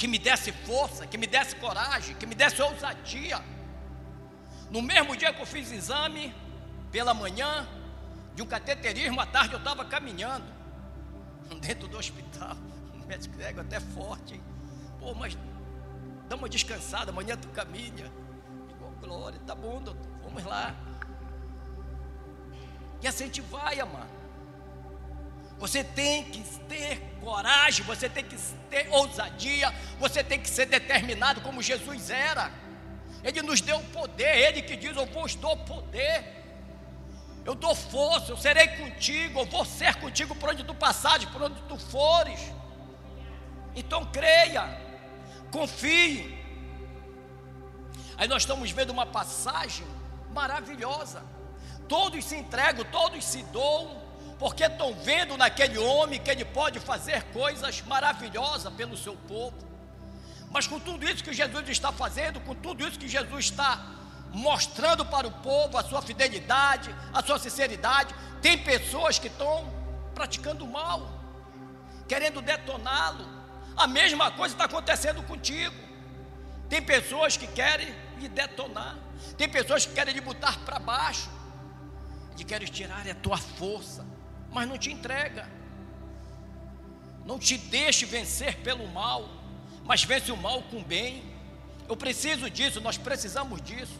que 0.00 0.08
me 0.08 0.18
desse 0.18 0.50
força, 0.50 1.06
que 1.06 1.18
me 1.18 1.26
desse 1.26 1.54
coragem, 1.56 2.16
que 2.16 2.24
me 2.24 2.34
desse 2.34 2.62
ousadia. 2.62 3.38
No 4.70 4.80
mesmo 4.80 5.14
dia 5.14 5.30
que 5.30 5.42
eu 5.42 5.44
fiz 5.44 5.70
exame, 5.70 6.34
pela 6.90 7.12
manhã, 7.12 7.68
de 8.34 8.40
um 8.40 8.46
cateterismo, 8.46 9.20
à 9.20 9.26
tarde 9.26 9.52
eu 9.52 9.58
estava 9.58 9.84
caminhando, 9.84 10.46
dentro 11.60 11.86
do 11.86 11.98
hospital. 11.98 12.56
O 12.94 13.06
médico 13.10 13.34
é 13.42 13.50
até 13.50 13.80
forte, 13.80 14.34
hein? 14.34 14.42
Pô, 15.00 15.12
mas 15.14 15.36
dá 16.28 16.36
uma 16.36 16.48
descansada, 16.48 17.10
amanhã 17.10 17.36
tu 17.36 17.48
caminha. 17.48 18.10
Igual 18.70 18.92
glória, 19.00 19.40
tá 19.46 19.54
bom, 19.54 19.82
doutor, 19.82 20.08
vamos 20.22 20.44
lá. 20.44 20.74
E 23.02 23.08
assim 23.08 23.24
a 23.24 23.26
gente 23.26 23.40
vai, 23.42 23.80
amado. 23.80 24.19
Você 25.60 25.84
tem 25.84 26.24
que 26.24 26.42
ter 26.60 26.98
coragem, 27.20 27.84
você 27.84 28.08
tem 28.08 28.24
que 28.24 28.34
ter 28.70 28.88
ousadia, 28.90 29.72
você 29.98 30.24
tem 30.24 30.40
que 30.40 30.48
ser 30.48 30.64
determinado 30.64 31.42
como 31.42 31.62
Jesus 31.62 32.08
era. 32.08 32.50
Ele 33.22 33.42
nos 33.42 33.60
deu 33.60 33.78
poder, 33.92 34.34
Ele 34.38 34.62
que 34.62 34.74
diz: 34.74 34.96
Eu 34.96 35.04
vos 35.04 35.34
dou 35.34 35.54
poder, 35.58 36.24
eu 37.44 37.54
dou 37.54 37.74
força, 37.74 38.32
eu 38.32 38.38
serei 38.38 38.68
contigo, 38.68 39.40
eu 39.40 39.44
vou 39.44 39.66
ser 39.66 39.96
contigo 39.96 40.34
por 40.34 40.48
onde 40.48 40.64
tu 40.64 40.74
passares, 40.74 41.26
por 41.26 41.42
onde 41.42 41.60
tu 41.68 41.76
fores. 41.76 42.40
Então 43.76 44.06
creia, 44.06 44.64
confie. 45.52 46.38
Aí 48.16 48.26
nós 48.26 48.42
estamos 48.44 48.70
vendo 48.70 48.90
uma 48.90 49.04
passagem 49.04 49.86
maravilhosa. 50.32 51.22
Todos 51.86 52.24
se 52.24 52.36
entregam, 52.36 52.86
todos 52.90 53.22
se 53.22 53.42
doam, 53.44 54.09
porque 54.40 54.64
estão 54.64 54.94
vendo 54.94 55.36
naquele 55.36 55.76
homem 55.76 56.18
que 56.18 56.30
ele 56.30 56.46
pode 56.46 56.80
fazer 56.80 57.24
coisas 57.24 57.82
maravilhosas 57.82 58.72
pelo 58.72 58.96
seu 58.96 59.14
povo. 59.14 59.54
Mas 60.50 60.66
com 60.66 60.80
tudo 60.80 61.04
isso 61.04 61.22
que 61.22 61.34
Jesus 61.34 61.68
está 61.68 61.92
fazendo, 61.92 62.40
com 62.40 62.54
tudo 62.54 62.88
isso 62.88 62.98
que 62.98 63.06
Jesus 63.06 63.44
está 63.44 63.86
mostrando 64.32 65.04
para 65.04 65.28
o 65.28 65.30
povo, 65.30 65.76
a 65.76 65.84
sua 65.84 66.00
fidelidade, 66.00 66.88
a 67.12 67.22
sua 67.22 67.38
sinceridade, 67.38 68.14
tem 68.40 68.56
pessoas 68.56 69.18
que 69.18 69.26
estão 69.26 69.70
praticando 70.14 70.66
mal, 70.66 71.06
querendo 72.08 72.40
detoná-lo. 72.40 73.28
A 73.76 73.86
mesma 73.86 74.30
coisa 74.30 74.54
está 74.54 74.64
acontecendo 74.64 75.22
contigo. 75.22 75.76
Tem 76.66 76.80
pessoas 76.80 77.36
que 77.36 77.46
querem 77.46 77.94
lhe 78.18 78.28
detonar, 78.28 78.96
tem 79.36 79.50
pessoas 79.50 79.84
que 79.84 79.92
querem 79.92 80.14
lhe 80.14 80.20
botar 80.22 80.56
para 80.60 80.78
baixo, 80.78 81.28
que 82.38 82.44
querem 82.44 82.68
tirar 82.68 83.06
a 83.06 83.14
tua 83.14 83.36
força, 83.36 84.08
mas 84.50 84.68
não 84.68 84.78
te 84.78 84.90
entrega. 84.90 85.48
Não 87.24 87.38
te 87.38 87.56
deixe 87.56 88.06
vencer 88.06 88.56
pelo 88.58 88.88
mal, 88.88 89.28
mas 89.84 90.04
vence 90.04 90.32
o 90.32 90.36
mal 90.36 90.62
com 90.64 90.80
o 90.80 90.84
bem. 90.84 91.22
Eu 91.88 91.96
preciso 91.96 92.48
disso, 92.48 92.80
nós 92.80 92.96
precisamos 92.96 93.60
disso. 93.62 93.98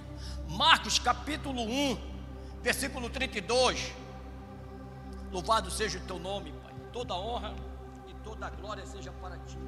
Marcos 0.48 0.98
capítulo 0.98 1.62
1, 1.62 1.98
versículo 2.62 3.08
32. 3.08 3.92
Louvado 5.30 5.70
seja 5.70 5.98
o 5.98 6.02
teu 6.02 6.18
nome, 6.18 6.52
Pai. 6.64 6.74
Toda 6.92 7.14
honra 7.14 7.54
e 8.08 8.14
toda 8.24 8.50
glória 8.50 8.84
seja 8.86 9.12
para 9.12 9.36
ti. 9.38 9.58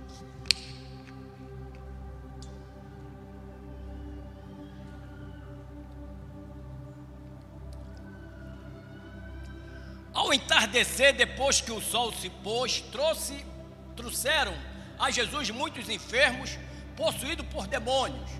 Ao 10.12 10.32
entardecer, 10.32 11.14
depois 11.14 11.60
que 11.60 11.72
o 11.72 11.80
sol 11.80 12.12
se 12.12 12.28
pôs, 12.28 12.80
trouxe, 12.80 13.44
trouxeram 13.96 14.54
a 14.98 15.10
Jesus 15.10 15.50
muitos 15.50 15.88
enfermos, 15.88 16.58
possuídos 16.96 17.46
por 17.46 17.66
demônios. 17.66 18.30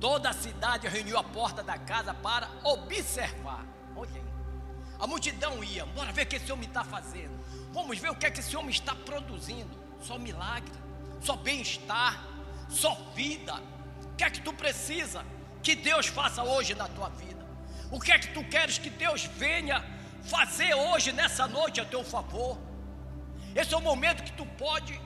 Toda 0.00 0.30
a 0.30 0.32
cidade 0.32 0.88
reuniu 0.88 1.18
a 1.18 1.22
porta 1.22 1.62
da 1.62 1.76
casa 1.76 2.14
para 2.14 2.48
observar. 2.64 3.66
Olha 3.94 4.10
aí. 4.14 4.30
A 4.98 5.06
multidão 5.06 5.62
ia, 5.62 5.84
bora 5.86 6.12
ver 6.12 6.22
o 6.22 6.26
que 6.26 6.36
esse 6.36 6.50
homem 6.50 6.66
está 6.66 6.82
fazendo. 6.82 7.38
Vamos 7.72 7.98
ver 7.98 8.10
o 8.10 8.14
que 8.14 8.26
é 8.26 8.30
que 8.30 8.40
esse 8.40 8.56
homem 8.56 8.70
está 8.70 8.94
produzindo. 8.94 9.78
Só 10.02 10.18
milagre, 10.18 10.72
só 11.20 11.36
bem-estar, 11.36 12.24
só 12.70 12.94
vida. 13.14 13.54
O 14.04 14.16
que 14.16 14.24
é 14.24 14.30
que 14.30 14.40
tu 14.40 14.52
precisa 14.52 15.24
que 15.62 15.74
Deus 15.74 16.06
faça 16.06 16.42
hoje 16.42 16.74
na 16.74 16.88
tua 16.88 17.10
vida? 17.10 17.39
O 17.90 17.98
que 17.98 18.12
é 18.12 18.18
que 18.18 18.28
tu 18.28 18.44
queres 18.44 18.78
que 18.78 18.88
Deus 18.88 19.24
venha 19.24 19.84
fazer 20.22 20.74
hoje, 20.74 21.12
nessa 21.12 21.46
noite, 21.46 21.80
a 21.80 21.84
teu 21.84 22.04
favor? 22.04 22.58
Esse 23.54 23.74
é 23.74 23.76
o 23.76 23.80
momento 23.80 24.22
que 24.22 24.32
tu 24.32 24.46
pode 24.46 25.00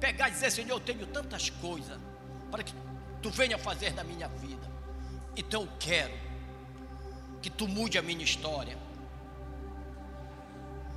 pegar 0.00 0.28
e 0.28 0.32
dizer: 0.32 0.50
Senhor, 0.50 0.70
eu 0.70 0.80
tenho 0.80 1.06
tantas 1.06 1.50
coisas 1.50 1.98
para 2.50 2.62
que 2.62 2.72
tu 3.22 3.30
venha 3.30 3.58
fazer 3.58 3.92
na 3.94 4.02
minha 4.02 4.28
vida. 4.28 4.66
Então 5.36 5.62
eu 5.62 5.68
quero 5.78 6.14
que 7.42 7.50
tu 7.50 7.68
mude 7.68 7.98
a 7.98 8.02
minha 8.02 8.24
história. 8.24 8.78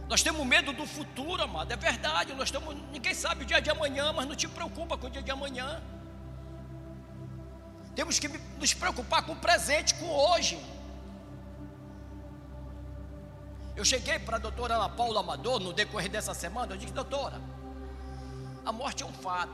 Nós 0.08 0.24
temos 0.24 0.44
medo 0.48 0.74
do 0.74 0.88
futuro, 0.88 1.44
amado. 1.44 1.72
É 1.72 1.76
verdade. 1.76 2.34
Nós 2.34 2.48
estamos, 2.48 2.76
ninguém 2.92 3.14
sabe 3.14 3.44
o 3.44 3.46
dia 3.46 3.62
de 3.62 3.70
amanhã, 3.70 4.12
mas 4.14 4.26
não 4.26 4.36
te 4.36 4.48
preocupa 4.48 4.98
com 4.98 5.08
o 5.08 5.10
dia 5.10 5.22
de 5.22 5.30
amanhã. 5.30 5.84
Temos 7.94 8.18
que 8.18 8.30
nos 8.58 8.74
preocupar 8.74 9.24
com 9.24 9.34
o 9.34 9.36
presente, 9.36 9.94
com 9.96 10.08
hoje. 10.08 10.58
Eu 13.80 13.86
cheguei 13.86 14.20
para 14.20 14.36
a 14.36 14.40
doutora 14.40 14.76
Ana 14.76 14.90
Paula 14.90 15.22
Amador 15.22 15.58
no 15.58 15.72
decorrer 15.72 16.12
dessa 16.12 16.34
semana. 16.34 16.74
Eu 16.74 16.78
disse, 16.78 16.92
doutora, 16.92 17.42
a 18.66 18.74
morte 18.74 19.04
é 19.04 19.06
um 19.06 19.14
fato. 19.14 19.54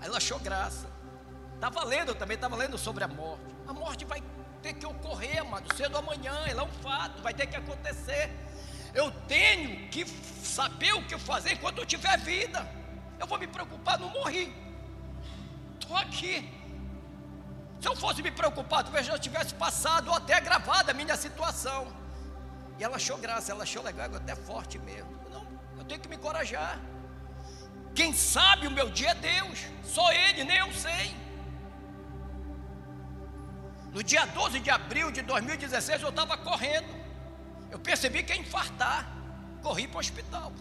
Aí 0.00 0.08
ela 0.08 0.16
achou 0.16 0.38
graça. 0.38 0.88
Estava 1.56 1.80
tá 1.80 1.84
lendo 1.84 2.14
também, 2.14 2.34
estava 2.34 2.56
lendo 2.56 2.78
sobre 2.78 3.04
a 3.04 3.08
morte. 3.08 3.44
A 3.68 3.74
morte 3.74 4.06
vai 4.06 4.22
ter 4.62 4.72
que 4.72 4.86
ocorrer, 4.86 5.42
amado, 5.42 5.70
cedo 5.76 5.98
amanhã. 5.98 6.34
Ela 6.46 6.62
é 6.62 6.64
um 6.64 6.72
fato, 6.82 7.20
vai 7.20 7.34
ter 7.34 7.46
que 7.46 7.54
acontecer. 7.54 8.30
Eu 8.94 9.10
tenho 9.28 9.86
que 9.90 10.06
saber 10.06 10.94
o 10.94 11.04
que 11.04 11.18
fazer 11.18 11.52
enquanto 11.52 11.76
eu 11.76 11.84
tiver 11.84 12.18
vida. 12.20 12.66
Eu 13.20 13.26
vou 13.26 13.38
me 13.38 13.46
preocupar, 13.46 13.98
não 13.98 14.08
morri. 14.08 14.50
Estou 15.78 15.94
aqui. 15.94 16.50
Se 17.82 17.86
eu 17.86 17.94
fosse 17.96 18.22
me 18.22 18.30
preocupar, 18.30 18.82
talvez 18.82 19.06
eu 19.06 19.18
tivesse 19.18 19.52
passado 19.52 20.08
ou 20.08 20.14
até 20.14 20.40
gravado 20.40 20.90
a 20.90 20.94
minha 20.94 21.18
situação. 21.18 22.00
E 22.78 22.84
ela 22.84 22.96
achou 22.96 23.16
graça, 23.18 23.52
ela 23.52 23.62
achou 23.62 23.82
legal, 23.82 24.14
até 24.14 24.34
forte 24.34 24.78
mesmo. 24.78 25.10
Não, 25.30 25.46
eu 25.78 25.84
tenho 25.84 26.00
que 26.00 26.08
me 26.08 26.16
encorajar. 26.16 26.78
Quem 27.94 28.12
sabe 28.12 28.66
o 28.66 28.70
meu 28.70 28.88
dia 28.90 29.10
é 29.10 29.14
Deus, 29.14 29.66
só 29.84 30.12
Ele, 30.12 30.44
nem 30.44 30.58
eu 30.58 30.72
sei. 30.72 31.14
No 33.92 34.02
dia 34.02 34.24
12 34.24 34.60
de 34.60 34.70
abril 34.70 35.10
de 35.10 35.20
2016 35.20 36.02
eu 36.02 36.08
estava 36.08 36.36
correndo. 36.38 36.88
Eu 37.70 37.78
percebi 37.78 38.22
que 38.22 38.32
ia 38.32 38.40
infartar. 38.40 39.06
Corri 39.62 39.86
para 39.86 39.98
o 39.98 40.00
hospital. 40.00 40.52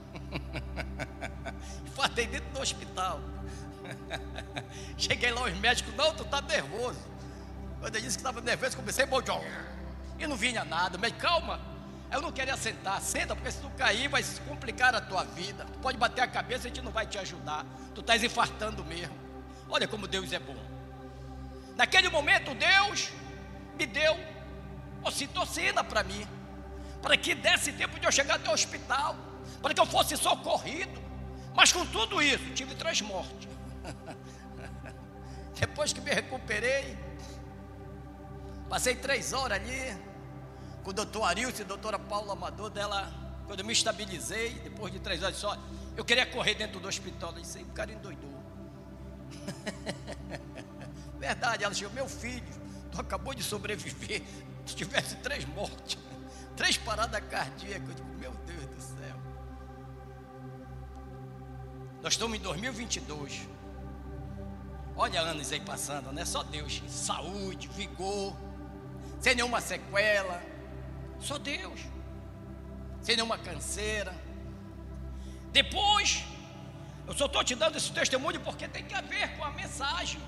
Infartei 1.87 2.27
dentro 2.27 2.49
do 2.51 2.59
hospital. 2.59 3.21
Cheguei 4.97 5.31
lá, 5.31 5.43
os 5.43 5.57
médicos, 5.57 5.95
não, 5.95 6.13
tu 6.13 6.23
está 6.23 6.41
nervoso. 6.41 6.99
Quando 7.79 7.95
eu 7.95 8.01
disse 8.01 8.17
que 8.17 8.21
estava 8.21 8.41
nervoso, 8.41 8.75
comecei 8.75 9.05
a. 9.05 9.41
E 10.19 10.27
não 10.27 10.35
vinha 10.35 10.63
nada. 10.63 10.97
Mas 10.97 11.13
calma, 11.13 11.59
eu 12.11 12.21
não 12.21 12.31
queria 12.31 12.57
sentar. 12.57 12.99
Senta, 13.01 13.35
porque 13.35 13.51
se 13.51 13.59
tu 13.59 13.69
cair, 13.71 14.09
vai 14.09 14.23
complicar 14.47 14.93
a 14.93 15.01
tua 15.01 15.23
vida. 15.23 15.65
Tu 15.65 15.79
pode 15.79 15.97
bater 15.97 16.21
a 16.21 16.27
cabeça, 16.27 16.67
a 16.67 16.67
gente 16.67 16.81
não 16.81 16.91
vai 16.91 17.07
te 17.07 17.17
ajudar. 17.17 17.65
Tu 17.95 18.01
estás 18.01 18.23
infartando 18.23 18.83
mesmo. 18.83 19.15
Olha 19.69 19.87
como 19.87 20.07
Deus 20.07 20.31
é 20.33 20.39
bom. 20.39 20.55
Naquele 21.77 22.09
momento, 22.09 22.53
Deus 22.53 23.11
me 23.77 23.85
deu 23.85 24.17
ocitocina 25.03 25.83
para 25.83 26.03
mim 26.03 26.27
para 27.01 27.17
que 27.17 27.33
desse 27.33 27.71
tempo 27.73 27.99
de 27.99 28.05
eu 28.05 28.11
chegar 28.11 28.35
até 28.35 28.49
o 28.49 28.53
hospital, 28.53 29.15
para 29.61 29.73
que 29.73 29.79
eu 29.79 29.85
fosse 29.85 30.15
socorrido. 30.15 31.01
Mas 31.55 31.73
com 31.73 31.85
tudo 31.85 32.21
isso, 32.21 32.53
tive 32.53 32.75
três 32.75 33.01
mortes. 33.01 33.49
Depois 35.59 35.91
que 35.91 35.99
me 35.99 36.11
recuperei, 36.11 36.97
passei 38.69 38.95
três 38.95 39.33
horas 39.33 39.59
ali 39.59 40.10
com 40.83 40.89
o 40.89 40.93
doutor 40.93 41.23
Arilson 41.23 41.59
e 41.59 41.61
a 41.61 41.67
doutora 41.67 41.99
Paula 41.99 42.33
Amador 42.33 42.69
dela, 42.69 43.11
quando 43.45 43.59
eu 43.59 43.65
me 43.65 43.73
estabilizei, 43.73 44.51
depois 44.63 44.91
de 44.91 44.99
três 44.99 45.21
horas 45.21 45.37
só, 45.37 45.57
eu 45.95 46.03
queria 46.03 46.25
correr 46.25 46.55
dentro 46.55 46.79
do 46.79 46.87
hospital. 46.87 47.31
Ela 47.31 47.41
disse, 47.41 47.59
o 47.59 47.65
cara 47.67 47.91
endoidou. 47.91 48.31
Verdade, 51.19 51.63
ela 51.63 51.73
chegou, 51.73 51.93
meu 51.93 52.09
filho, 52.09 52.43
tu 52.91 52.99
acabou 52.99 53.33
de 53.33 53.43
sobreviver, 53.43 54.23
se 54.65 54.75
tivesse 54.75 55.15
três 55.17 55.45
mortes 55.45 55.97
três 56.55 56.77
paradas 56.77 57.21
cardíacas. 57.29 57.89
Eu 57.89 57.95
digo, 57.95 58.09
meu 58.19 58.31
Deus 58.45 58.65
do 58.65 58.81
céu. 58.81 59.15
Nós 62.01 62.13
estamos 62.13 62.37
em 62.37 62.41
2022. 62.41 63.47
Olha 64.95 65.21
anos 65.21 65.51
aí 65.51 65.59
passando, 65.59 66.11
não 66.11 66.21
é 66.21 66.25
só 66.25 66.43
Deus. 66.43 66.83
Saúde, 66.87 67.67
vigor, 67.69 68.35
sem 69.19 69.35
nenhuma 69.35 69.61
sequela. 69.61 70.41
Só 71.21 71.37
Deus. 71.37 71.79
Sem 73.01 73.15
nenhuma 73.15 73.37
canseira. 73.37 74.13
Depois, 75.51 76.23
eu 77.07 77.13
só 77.13 77.25
estou 77.25 77.43
te 77.43 77.55
dando 77.55 77.77
esse 77.77 77.91
testemunho 77.91 78.39
porque 78.41 78.67
tem 78.67 78.83
que 78.83 78.99
ver 79.03 79.37
com 79.37 79.43
a 79.43 79.51
mensagem. 79.51 80.21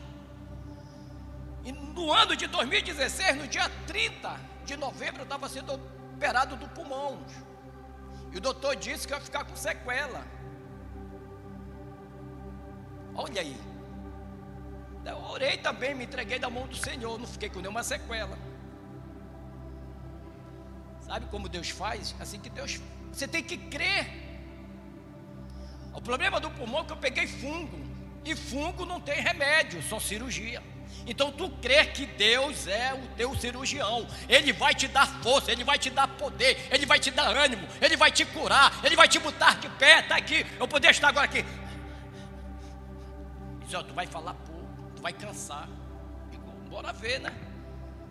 E 1.65 1.71
no 1.71 2.12
ano 2.12 2.36
de 2.36 2.45
2016, 2.47 3.38
no 3.38 3.47
dia 3.47 3.69
30 3.88 4.39
de 4.65 4.75
novembro, 4.75 5.21
eu 5.21 5.23
estava 5.23 5.47
sendo 5.47 5.73
operado 5.73 6.56
do 6.56 6.67
pulmão. 6.69 7.19
E 8.32 8.38
o 8.38 8.41
doutor 8.41 8.75
disse 8.75 9.08
que 9.08 9.13
ia 9.13 9.19
ficar 9.19 9.45
com 9.45 9.56
sequela. 9.56 10.25
Olha 13.15 13.41
aí. 13.41 13.56
Eu 15.06 15.17
orei 15.29 15.58
também, 15.58 15.93
me 15.93 16.06
entreguei 16.06 16.39
da 16.39 16.49
mão 16.49 16.65
do 16.67 16.75
Senhor, 16.75 17.19
não 17.19 17.27
fiquei 17.27 17.49
com 17.49 17.60
nenhuma 17.60 17.84
sequela. 17.84 18.38
Sabe 21.05 21.25
como 21.27 21.49
Deus 21.49 21.69
faz? 21.69 22.15
Assim 22.19 22.39
que 22.39 22.49
Deus. 22.49 22.79
Você 23.11 23.27
tem 23.27 23.43
que 23.43 23.57
crer. 23.57 24.07
O 25.93 26.01
problema 26.01 26.39
do 26.39 26.49
pulmão 26.49 26.81
é 26.81 26.85
que 26.85 26.91
eu 26.91 26.97
peguei 26.97 27.27
fungo. 27.27 27.79
E 28.25 28.35
fungo 28.35 28.85
não 28.85 29.01
tem 29.01 29.21
remédio, 29.21 29.81
só 29.83 29.99
cirurgia. 29.99 30.63
Então 31.05 31.31
tu 31.31 31.49
crê 31.61 31.85
que 31.85 32.05
Deus 32.05 32.67
é 32.67 32.93
o 32.93 33.05
teu 33.15 33.35
cirurgião. 33.35 34.07
Ele 34.29 34.53
vai 34.53 34.73
te 34.73 34.87
dar 34.87 35.05
força, 35.21 35.51
ele 35.51 35.63
vai 35.63 35.77
te 35.77 35.89
dar 35.89 36.07
poder, 36.07 36.67
ele 36.71 36.85
vai 36.85 36.99
te 36.99 37.11
dar 37.11 37.35
ânimo, 37.35 37.67
ele 37.81 37.97
vai 37.97 38.11
te 38.11 38.25
curar, 38.25 38.79
ele 38.83 38.95
vai 38.95 39.07
te 39.07 39.19
botar 39.19 39.55
de 39.59 39.67
pé, 39.69 39.99
está 39.99 40.15
aqui. 40.15 40.45
Eu 40.57 40.67
poder 40.67 40.91
estar 40.91 41.09
agora 41.09 41.25
aqui. 41.25 41.43
Diz, 43.65 43.83
tu 43.83 43.93
vai 43.93 44.07
falar 44.07 44.33
pouco, 44.35 44.91
tu 44.95 45.01
vai 45.01 45.11
cansar. 45.11 45.67
Digo, 46.31 46.45
bora 46.69 46.93
ver, 46.93 47.19
né? 47.19 47.33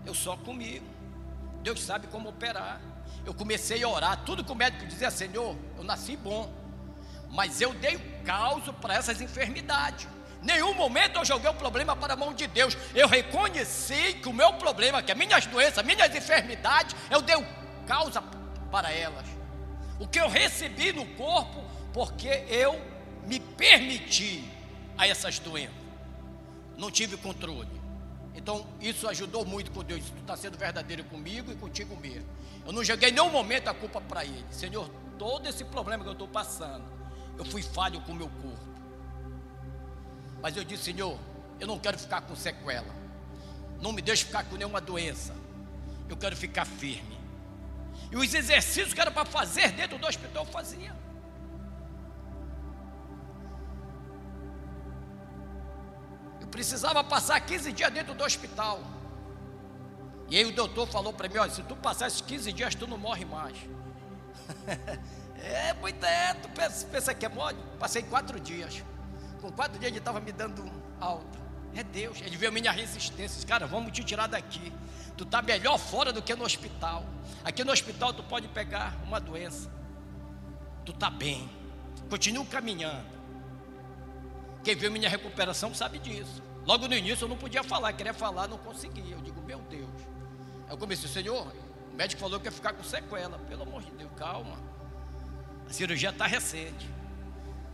Eu 0.04 0.14
só 0.14 0.36
comigo. 0.36 0.91
Deus 1.62 1.80
sabe 1.82 2.06
como 2.08 2.28
operar. 2.28 2.80
Eu 3.24 3.32
comecei 3.32 3.82
a 3.82 3.88
orar, 3.88 4.24
tudo 4.24 4.44
que 4.44 4.50
o 4.50 4.54
médico 4.54 4.84
dizia, 4.86 5.10
Senhor, 5.10 5.56
eu 5.76 5.84
nasci 5.84 6.16
bom. 6.16 6.52
Mas 7.30 7.60
eu 7.60 7.72
dei 7.74 7.98
causa 8.24 8.72
para 8.72 8.94
essas 8.94 9.20
enfermidades. 9.20 10.08
Nenhum 10.42 10.74
momento 10.74 11.18
eu 11.18 11.24
joguei 11.24 11.48
o 11.48 11.54
problema 11.54 11.94
para 11.94 12.14
a 12.14 12.16
mão 12.16 12.34
de 12.34 12.48
Deus. 12.48 12.76
Eu 12.94 13.06
reconheci 13.06 14.14
que 14.14 14.28
o 14.28 14.32
meu 14.32 14.52
problema, 14.54 15.02
que 15.02 15.12
as 15.12 15.16
minhas 15.16 15.46
doenças, 15.46 15.84
minhas 15.84 16.14
enfermidades, 16.14 16.96
eu 17.10 17.22
dei 17.22 17.36
causa 17.86 18.20
para 18.70 18.90
elas. 18.90 19.26
O 20.00 20.08
que 20.08 20.20
eu 20.20 20.28
recebi 20.28 20.92
no 20.92 21.06
corpo, 21.14 21.64
porque 21.92 22.44
eu 22.48 22.80
me 23.24 23.38
permiti 23.38 24.44
a 24.98 25.06
essas 25.06 25.38
doenças. 25.38 25.76
Não 26.76 26.90
tive 26.90 27.16
controle. 27.16 27.81
Então, 28.34 28.66
isso 28.80 29.08
ajudou 29.08 29.44
muito 29.44 29.70
com 29.70 29.84
Deus. 29.84 30.04
Tu 30.04 30.20
está 30.20 30.36
sendo 30.36 30.56
verdadeiro 30.56 31.04
comigo 31.04 31.52
e 31.52 31.56
contigo 31.56 31.96
mesmo. 31.96 32.26
Eu 32.64 32.72
não 32.72 32.82
joguei 32.82 33.10
nenhum 33.10 33.30
momento 33.30 33.68
a 33.68 33.74
culpa 33.74 34.00
para 34.00 34.24
Ele. 34.24 34.44
Senhor, 34.50 34.88
todo 35.18 35.48
esse 35.48 35.64
problema 35.64 36.02
que 36.02 36.08
eu 36.08 36.14
estou 36.14 36.28
passando, 36.28 36.84
eu 37.36 37.44
fui 37.44 37.62
falho 37.62 38.00
com 38.02 38.12
o 38.12 38.14
meu 38.14 38.28
corpo. 38.28 38.72
Mas 40.40 40.56
eu 40.56 40.64
disse, 40.64 40.84
Senhor, 40.84 41.18
eu 41.60 41.66
não 41.66 41.78
quero 41.78 41.98
ficar 41.98 42.22
com 42.22 42.34
sequela. 42.34 42.94
Não 43.80 43.92
me 43.92 44.02
deixe 44.02 44.24
ficar 44.24 44.44
com 44.44 44.56
nenhuma 44.56 44.80
doença. 44.80 45.34
Eu 46.08 46.16
quero 46.16 46.36
ficar 46.36 46.64
firme. 46.64 47.18
E 48.10 48.16
os 48.16 48.34
exercícios 48.34 48.92
que 48.92 49.00
era 49.00 49.10
para 49.10 49.24
fazer 49.24 49.72
dentro 49.72 49.98
do 49.98 50.06
hospital, 50.06 50.44
eu 50.44 50.50
fazia. 50.50 50.94
Precisava 56.52 57.02
passar 57.02 57.40
15 57.40 57.72
dias 57.72 57.90
dentro 57.92 58.14
do 58.14 58.22
hospital. 58.22 58.80
E 60.30 60.36
aí 60.36 60.44
o 60.44 60.52
doutor 60.52 60.86
falou 60.86 61.12
para 61.12 61.28
mim: 61.28 61.38
olha, 61.38 61.50
se 61.50 61.62
tu 61.64 61.74
passar 61.74 62.06
esses 62.06 62.20
15 62.20 62.52
dias, 62.52 62.74
tu 62.74 62.86
não 62.86 62.98
morre 62.98 63.24
mais. 63.24 63.56
é, 65.42 65.72
muito 65.74 66.04
é, 66.04 66.34
tu 66.34 66.48
pensa, 66.50 66.86
pensa 66.86 67.14
que 67.14 67.26
é 67.26 67.28
mole? 67.28 67.58
Passei 67.80 68.02
quatro 68.02 68.38
dias. 68.38 68.84
Com 69.40 69.50
quatro 69.50 69.78
dias 69.78 69.90
ele 69.90 69.98
estava 69.98 70.20
me 70.20 70.30
dando 70.30 70.70
alta. 71.00 71.40
É 71.74 71.82
Deus, 71.82 72.20
ele 72.20 72.36
viu 72.36 72.52
minha 72.52 72.70
resistência. 72.70 73.46
Cara, 73.46 73.66
vamos 73.66 73.92
te 73.92 74.04
tirar 74.04 74.26
daqui. 74.26 74.72
Tu 75.16 75.24
está 75.24 75.40
melhor 75.42 75.78
fora 75.78 76.12
do 76.12 76.22
que 76.22 76.34
no 76.34 76.44
hospital. 76.44 77.04
Aqui 77.42 77.64
no 77.64 77.72
hospital 77.72 78.12
tu 78.12 78.22
pode 78.22 78.46
pegar 78.48 78.94
uma 79.04 79.18
doença. 79.18 79.70
Tu 80.84 80.92
está 80.92 81.10
bem. 81.10 81.50
Continua 82.10 82.44
caminhando. 82.44 83.11
Quem 84.62 84.76
viu 84.76 84.90
minha 84.90 85.08
recuperação 85.08 85.74
sabe 85.74 85.98
disso. 85.98 86.42
Logo 86.64 86.86
no 86.86 86.94
início 86.94 87.24
eu 87.24 87.28
não 87.28 87.36
podia 87.36 87.64
falar, 87.64 87.92
queria 87.92 88.14
falar, 88.14 88.46
não 88.46 88.58
conseguia. 88.58 89.14
Eu 89.14 89.20
digo, 89.20 89.42
meu 89.42 89.58
Deus. 89.62 89.90
Aí 90.66 90.72
eu 90.72 90.78
comecei, 90.78 91.08
Senhor, 91.08 91.52
o 91.92 91.96
médico 91.96 92.20
falou 92.20 92.38
que 92.38 92.46
ia 92.46 92.52
ficar 92.52 92.72
com 92.72 92.84
sequela. 92.84 93.38
Pelo 93.40 93.62
amor 93.62 93.82
de 93.82 93.90
Deus, 93.90 94.10
calma. 94.16 94.56
A 95.68 95.72
cirurgia 95.72 96.10
está 96.10 96.26
recente. 96.26 96.88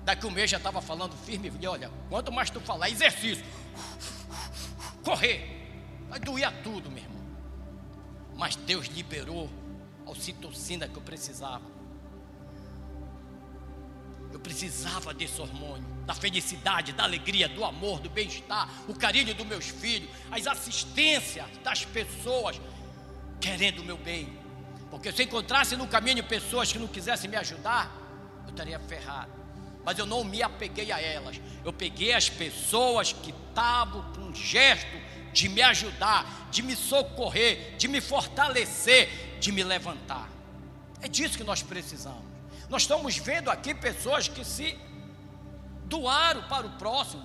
Daqui 0.05 0.27
um 0.27 0.31
mês 0.31 0.51
já 0.51 0.57
estava 0.57 0.81
falando 0.81 1.15
firme. 1.25 1.51
Falei, 1.51 1.69
olha, 1.69 1.91
quanto 2.09 2.33
mais 2.33 2.49
tu 2.49 2.61
falar, 2.61 2.89
exercício. 2.89 3.45
Correr. 5.05 5.57
Vai 6.09 6.19
doer 6.19 6.51
tudo, 6.63 6.91
meu 6.91 7.03
irmão. 7.03 7.19
Mas 8.35 8.57
Deus 8.57 8.87
liberou 8.87 9.51
a 10.07 10.11
ocitocina 10.11 10.89
que 10.89 10.97
eu 10.97 11.03
precisava. 11.03 11.78
Eu 14.33 14.39
precisava 14.39 15.15
desse 15.15 15.41
hormônio, 15.41 15.87
da 16.05 16.15
felicidade, 16.15 16.93
da 16.93 17.05
alegria, 17.05 17.49
do 17.49 17.65
amor, 17.65 18.01
do 18.01 18.11
bem-estar, 18.11 18.69
o 18.87 18.95
carinho 18.95 19.35
dos 19.35 19.47
meus 19.47 19.67
filhos, 19.69 20.11
as 20.31 20.47
assistências 20.47 21.47
das 21.63 21.85
pessoas 21.85 22.61
querendo 23.41 23.81
o 23.81 23.85
meu 23.85 23.97
bem. 23.97 24.39
Porque 24.91 25.13
se 25.13 25.23
encontrasse 25.23 25.77
no 25.77 25.87
caminho 25.87 26.23
pessoas 26.25 26.73
que 26.73 26.79
não 26.79 26.89
quisessem 26.89 27.29
me 27.29 27.37
ajudar, 27.37 27.91
eu 28.45 28.51
estaria 28.51 28.79
ferrado. 28.79 29.33
Mas 29.85 29.99
eu 29.99 30.07
não 30.07 30.25
me 30.25 30.43
apeguei 30.43 30.93
a 30.93 31.01
elas. 31.01 31.41
Eu 31.65 31.73
peguei 31.73 32.13
as 32.13 32.29
pessoas 32.29 33.13
que 33.13 33.31
estavam 33.31 34.03
com 34.13 34.21
um 34.21 34.35
gesto 34.35 34.97
de 35.33 35.49
me 35.49 35.63
ajudar, 35.63 36.49
de 36.51 36.63
me 36.63 36.75
socorrer, 36.75 37.77
de 37.77 37.89
me 37.89 38.01
fortalecer, 38.01 39.39
de 39.41 39.53
me 39.53 39.63
levantar. 39.63 40.29
É 41.01 41.09
disso 41.09 41.39
que 41.39 41.45
nós 41.45 41.63
precisamos. 41.63 42.28
Nós 42.69 42.83
estamos 42.83 43.17
vendo 43.17 43.51
aqui 43.51 43.75
pessoas 43.75 44.29
que 44.29 44.45
se 44.45 44.79
doaram 45.85 46.43
para 46.49 46.67
o 46.67 46.71
próximo, 46.71 47.23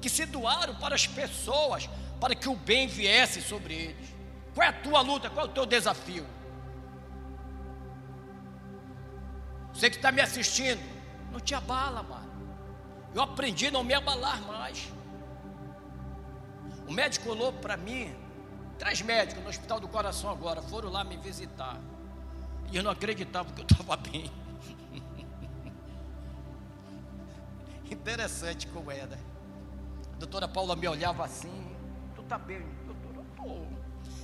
que 0.00 0.08
se 0.08 0.26
doaram 0.26 0.74
para 0.74 0.94
as 0.94 1.06
pessoas, 1.06 1.88
para 2.20 2.34
que 2.34 2.48
o 2.48 2.56
bem 2.56 2.88
viesse 2.88 3.40
sobre 3.40 3.74
eles. 3.74 4.14
Qual 4.54 4.66
é 4.66 4.70
a 4.70 4.72
tua 4.72 5.00
luta? 5.00 5.30
Qual 5.30 5.46
é 5.46 5.48
o 5.48 5.52
teu 5.52 5.64
desafio? 5.64 6.26
Você 9.72 9.88
que 9.88 9.96
está 9.96 10.10
me 10.10 10.20
assistindo, 10.20 10.80
não 11.30 11.38
te 11.38 11.54
abala, 11.54 12.02
mano. 12.02 12.30
Eu 13.14 13.22
aprendi 13.22 13.68
a 13.68 13.70
não 13.70 13.84
me 13.84 13.94
abalar 13.94 14.40
mais. 14.42 14.92
O 16.86 16.92
médico 16.92 17.30
olhou 17.30 17.52
para 17.52 17.76
mim, 17.76 18.14
três 18.78 19.00
médicos 19.00 19.42
no 19.42 19.48
Hospital 19.48 19.78
do 19.78 19.86
Coração 19.86 20.28
agora, 20.30 20.60
foram 20.60 20.90
lá 20.90 21.04
me 21.04 21.16
visitar. 21.16 21.78
E 22.72 22.76
eu 22.76 22.82
não 22.82 22.90
acreditava 22.90 23.52
que 23.52 23.60
eu 23.60 23.66
estava 23.66 23.96
bem. 23.96 24.30
Interessante 27.90 28.66
como 28.68 28.90
é, 28.90 29.04
né? 29.06 29.18
A 30.14 30.16
doutora 30.16 30.46
Paula 30.46 30.76
me 30.76 30.86
olhava 30.86 31.24
assim, 31.24 31.76
tu 32.14 32.22
tá 32.22 32.38
bem, 32.38 32.64
doutora. 32.86 33.10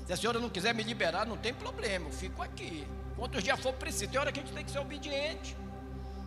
Se 0.07 0.13
a 0.13 0.17
senhora 0.17 0.39
não 0.39 0.49
quiser 0.49 0.73
me 0.73 0.85
liberar, 0.85 1.27
não 1.27 1.37
tem 1.37 1.53
problema, 1.53 2.07
eu 2.07 2.13
fico 2.13 2.41
aqui. 2.41 2.87
Quantos 3.17 3.43
dias 3.43 3.59
for 3.59 3.73
preciso, 3.73 4.11
tem 4.11 4.21
hora 4.21 4.31
que 4.31 4.39
a 4.39 4.43
gente 4.43 4.55
tem 4.55 4.65
que 4.65 4.71
ser 4.71 4.79
obediente. 4.79 5.57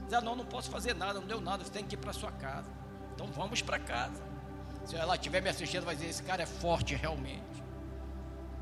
Dizer, 0.04 0.21
não, 0.21 0.36
não 0.36 0.45
posso 0.45 0.69
fazer 0.69 0.93
nada, 0.93 1.19
não 1.19 1.28
deu 1.28 1.39
nada, 1.39 1.63
você 1.63 1.71
tem 1.71 1.86
que 1.86 1.95
ir 1.95 1.97
para 1.97 2.12
sua 2.12 2.32
casa. 2.32 2.69
Então 3.15 3.28
vamos 3.28 3.62
para 3.62 3.80
casa. 3.80 4.21
Se 4.86 4.97
ela 4.97 5.15
estiver 5.15 5.41
me 5.41 5.49
assistindo, 5.49 5.86
vai 5.86 5.95
dizer, 5.95 6.10
esse 6.10 6.23
cara 6.23 6.43
é 6.43 6.45
forte 6.45 6.93
realmente. 6.93 7.63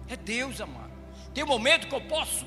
É 0.07 0.15
Deus, 0.15 0.61
amado. 0.61 0.91
Tem 1.33 1.43
um 1.43 1.47
momento 1.47 1.87
que 1.87 1.95
eu 1.95 2.01
posso 2.01 2.45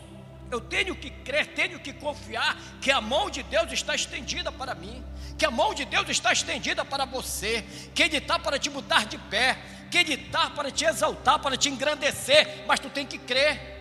eu 0.51 0.61
tenho 0.61 0.97
que 0.97 1.11
crer, 1.11 1.47
tenho 1.55 1.79
que 1.79 1.93
confiar 1.93 2.57
que 2.81 2.91
a 2.91 3.01
mão 3.01 3.31
de 3.31 3.43
Deus 3.43 3.71
está 3.73 3.95
estendida 3.95 4.51
para 4.51 4.75
mim, 4.75 5.05
que 5.39 5.47
a 5.47 5.51
mão 5.51 5.73
de 5.73 5.85
Deus 5.85 6.09
está 6.09 6.33
estendida 6.33 6.85
para 6.85 7.05
você, 7.05 7.65
que 7.95 8.03
Ele 8.03 8.17
está 8.17 8.39
para 8.39 8.59
te 8.59 8.69
botar 8.69 9.07
de 9.07 9.17
pé, 9.17 9.57
que 9.91 9.99
Ele 9.99 10.15
está 10.15 10.51
para 10.51 10.71
te 10.71 10.85
exaltar, 10.85 11.39
para 11.39 11.57
te 11.57 11.69
engrandecer, 11.69 12.65
mas 12.67 12.81
tu 12.81 12.91
tem 12.91 13.07
que 13.07 13.17
crer, 13.17 13.81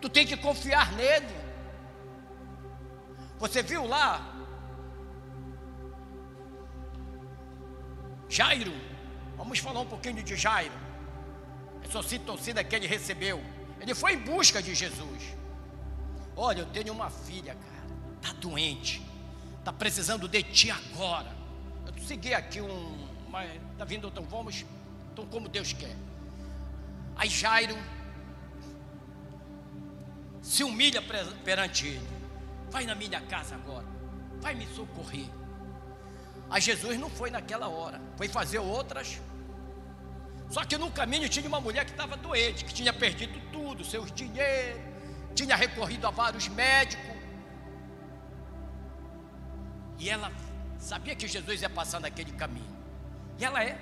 tu 0.00 0.08
tem 0.08 0.26
que 0.26 0.36
confiar 0.36 0.92
nele. 0.92 1.36
Você 3.38 3.62
viu 3.62 3.86
lá? 3.86 4.34
Jairo, 8.28 8.74
vamos 9.36 9.60
falar 9.60 9.80
um 9.80 9.86
pouquinho 9.86 10.22
de 10.22 10.36
Jairo, 10.36 10.74
essa 11.82 12.02
torcida 12.18 12.64
que 12.64 12.74
ele 12.74 12.88
recebeu, 12.88 13.42
ele 13.80 13.94
foi 13.94 14.14
em 14.14 14.18
busca 14.18 14.60
de 14.60 14.74
Jesus. 14.74 15.38
Olha, 16.40 16.60
eu 16.60 16.66
tenho 16.66 16.92
uma 16.92 17.10
filha, 17.10 17.56
cara, 17.56 17.90
tá 18.22 18.32
doente, 18.34 19.02
tá 19.64 19.72
precisando 19.72 20.28
de 20.28 20.40
ti 20.44 20.70
agora. 20.70 21.36
Eu 21.84 22.00
segui 22.04 22.32
aqui 22.32 22.60
um, 22.60 23.08
mas 23.28 23.60
tá 23.76 23.84
vindo, 23.84 24.06
então 24.06 24.22
vamos, 24.22 24.64
então 25.12 25.26
como 25.26 25.48
Deus 25.48 25.72
quer. 25.72 25.96
Aí 27.16 27.28
Jairo 27.28 27.76
se 30.40 30.62
humilha 30.62 31.02
perante 31.44 31.88
ele. 31.88 32.08
Vai 32.70 32.84
na 32.86 32.94
minha 32.94 33.20
casa 33.20 33.56
agora, 33.56 33.86
vai 34.40 34.54
me 34.54 34.68
socorrer. 34.68 35.26
Aí 36.48 36.60
Jesus 36.60 37.00
não 37.00 37.10
foi 37.10 37.32
naquela 37.32 37.66
hora, 37.66 38.00
foi 38.16 38.28
fazer 38.28 38.60
outras. 38.60 39.20
Só 40.48 40.64
que 40.64 40.78
no 40.78 40.88
caminho 40.92 41.28
tinha 41.28 41.48
uma 41.48 41.60
mulher 41.60 41.84
que 41.84 41.90
estava 41.90 42.16
doente, 42.16 42.64
que 42.64 42.72
tinha 42.72 42.92
perdido 42.92 43.40
tudo, 43.50 43.84
seus 43.84 44.12
dinheiros, 44.12 44.87
tinha 45.38 45.54
recorrido 45.54 46.06
a 46.06 46.10
vários 46.10 46.48
médicos. 46.48 47.16
E 49.98 50.10
ela 50.10 50.32
sabia 50.78 51.14
que 51.14 51.28
Jesus 51.28 51.62
ia 51.62 51.70
passar 51.70 52.00
naquele 52.00 52.32
caminho. 52.32 52.76
E 53.38 53.44
ela 53.44 53.62
é 53.62 53.78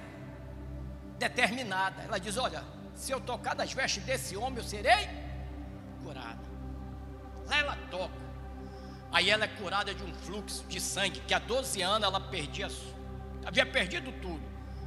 determinada. 1.18 2.02
Ela 2.02 2.18
diz: 2.18 2.36
Olha, 2.36 2.62
se 2.94 3.10
eu 3.12 3.20
tocar 3.20 3.54
das 3.54 3.72
vestes 3.72 4.02
desse 4.04 4.36
homem, 4.36 4.58
eu 4.58 4.64
serei 4.64 5.08
curada. 6.02 6.44
Lá 7.46 7.58
ela 7.58 7.76
toca. 7.90 8.26
Aí 9.12 9.30
ela 9.30 9.44
é 9.44 9.48
curada 9.48 9.94
de 9.94 10.02
um 10.02 10.12
fluxo 10.12 10.64
de 10.68 10.80
sangue 10.80 11.20
que 11.20 11.32
há 11.32 11.38
12 11.38 11.80
anos 11.80 12.06
ela 12.06 12.20
perdia, 12.20 12.68
havia 13.46 13.64
perdido 13.64 14.12
tudo. 14.20 14.44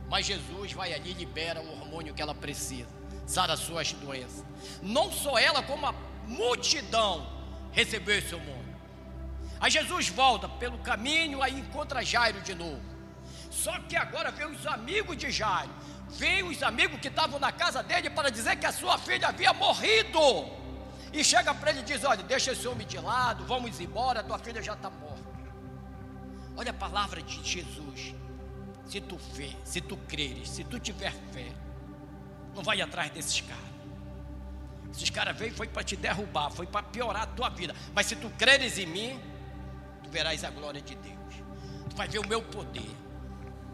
Mas 0.07 0.25
Jesus 0.25 0.73
vai 0.73 0.93
ali 0.93 1.11
e 1.11 1.13
libera 1.13 1.61
o 1.61 1.71
hormônio 1.71 2.13
que 2.13 2.21
ela 2.21 2.35
precisa, 2.35 2.89
sara 3.25 3.53
as 3.53 3.59
suas 3.59 3.93
doenças. 3.93 4.43
Não 4.81 5.11
só 5.11 5.37
ela, 5.37 5.63
como 5.63 5.85
a 5.85 5.93
multidão 6.29 7.27
recebeu 7.71 8.17
esse 8.17 8.33
hormônio. 8.33 8.75
Aí 9.59 9.69
Jesus 9.69 10.07
volta 10.09 10.47
pelo 10.47 10.77
caminho, 10.79 11.41
aí 11.41 11.59
encontra 11.59 12.03
Jairo 12.03 12.41
de 12.41 12.55
novo. 12.55 12.81
Só 13.49 13.77
que 13.79 13.97
agora 13.97 14.31
vem 14.31 14.47
os 14.47 14.65
amigos 14.65 15.17
de 15.17 15.31
Jairo. 15.31 15.73
Vem 16.11 16.43
os 16.43 16.63
amigos 16.63 16.99
que 16.99 17.07
estavam 17.07 17.39
na 17.39 17.51
casa 17.51 17.83
dele 17.83 18.09
para 18.09 18.29
dizer 18.29 18.55
que 18.55 18.65
a 18.65 18.71
sua 18.71 18.97
filha 18.97 19.27
havia 19.27 19.53
morrido. 19.53 20.19
E 21.11 21.23
chega 21.23 21.53
para 21.53 21.71
ele 21.71 21.79
e 21.79 21.83
diz: 21.83 22.03
Olha, 22.03 22.23
deixa 22.23 22.51
esse 22.51 22.67
homem 22.67 22.87
de 22.87 22.97
lado, 22.99 23.43
vamos 23.45 23.79
embora, 23.79 24.23
tua 24.23 24.39
filha 24.39 24.61
já 24.61 24.73
está 24.73 24.89
morta. 24.89 25.19
Olha 26.55 26.71
a 26.71 26.73
palavra 26.73 27.21
de 27.21 27.43
Jesus. 27.43 28.15
Se 28.85 29.01
tu 29.01 29.17
vê, 29.33 29.55
se 29.63 29.81
tu 29.81 29.97
creres, 29.97 30.49
se 30.49 30.63
tu 30.63 30.79
tiver 30.79 31.13
fé, 31.31 31.51
não 32.55 32.63
vai 32.63 32.81
atrás 32.81 33.11
desses 33.11 33.41
caras. 33.41 33.78
Esses 34.91 35.09
caras 35.09 35.37
veio 35.37 35.53
foi 35.53 35.67
para 35.67 35.83
te 35.83 35.95
derrubar, 35.95 36.51
foi 36.51 36.65
para 36.65 36.83
piorar 36.83 37.23
a 37.23 37.27
tua 37.27 37.49
vida. 37.49 37.75
Mas 37.93 38.07
se 38.07 38.15
tu 38.15 38.29
creres 38.31 38.77
em 38.77 38.85
mim, 38.85 39.19
tu 40.03 40.09
verás 40.09 40.43
a 40.43 40.49
glória 40.49 40.81
de 40.81 40.95
Deus. 40.95 41.35
Tu 41.89 41.95
vai 41.95 42.07
ver 42.07 42.19
o 42.19 42.27
meu 42.27 42.41
poder. 42.41 42.89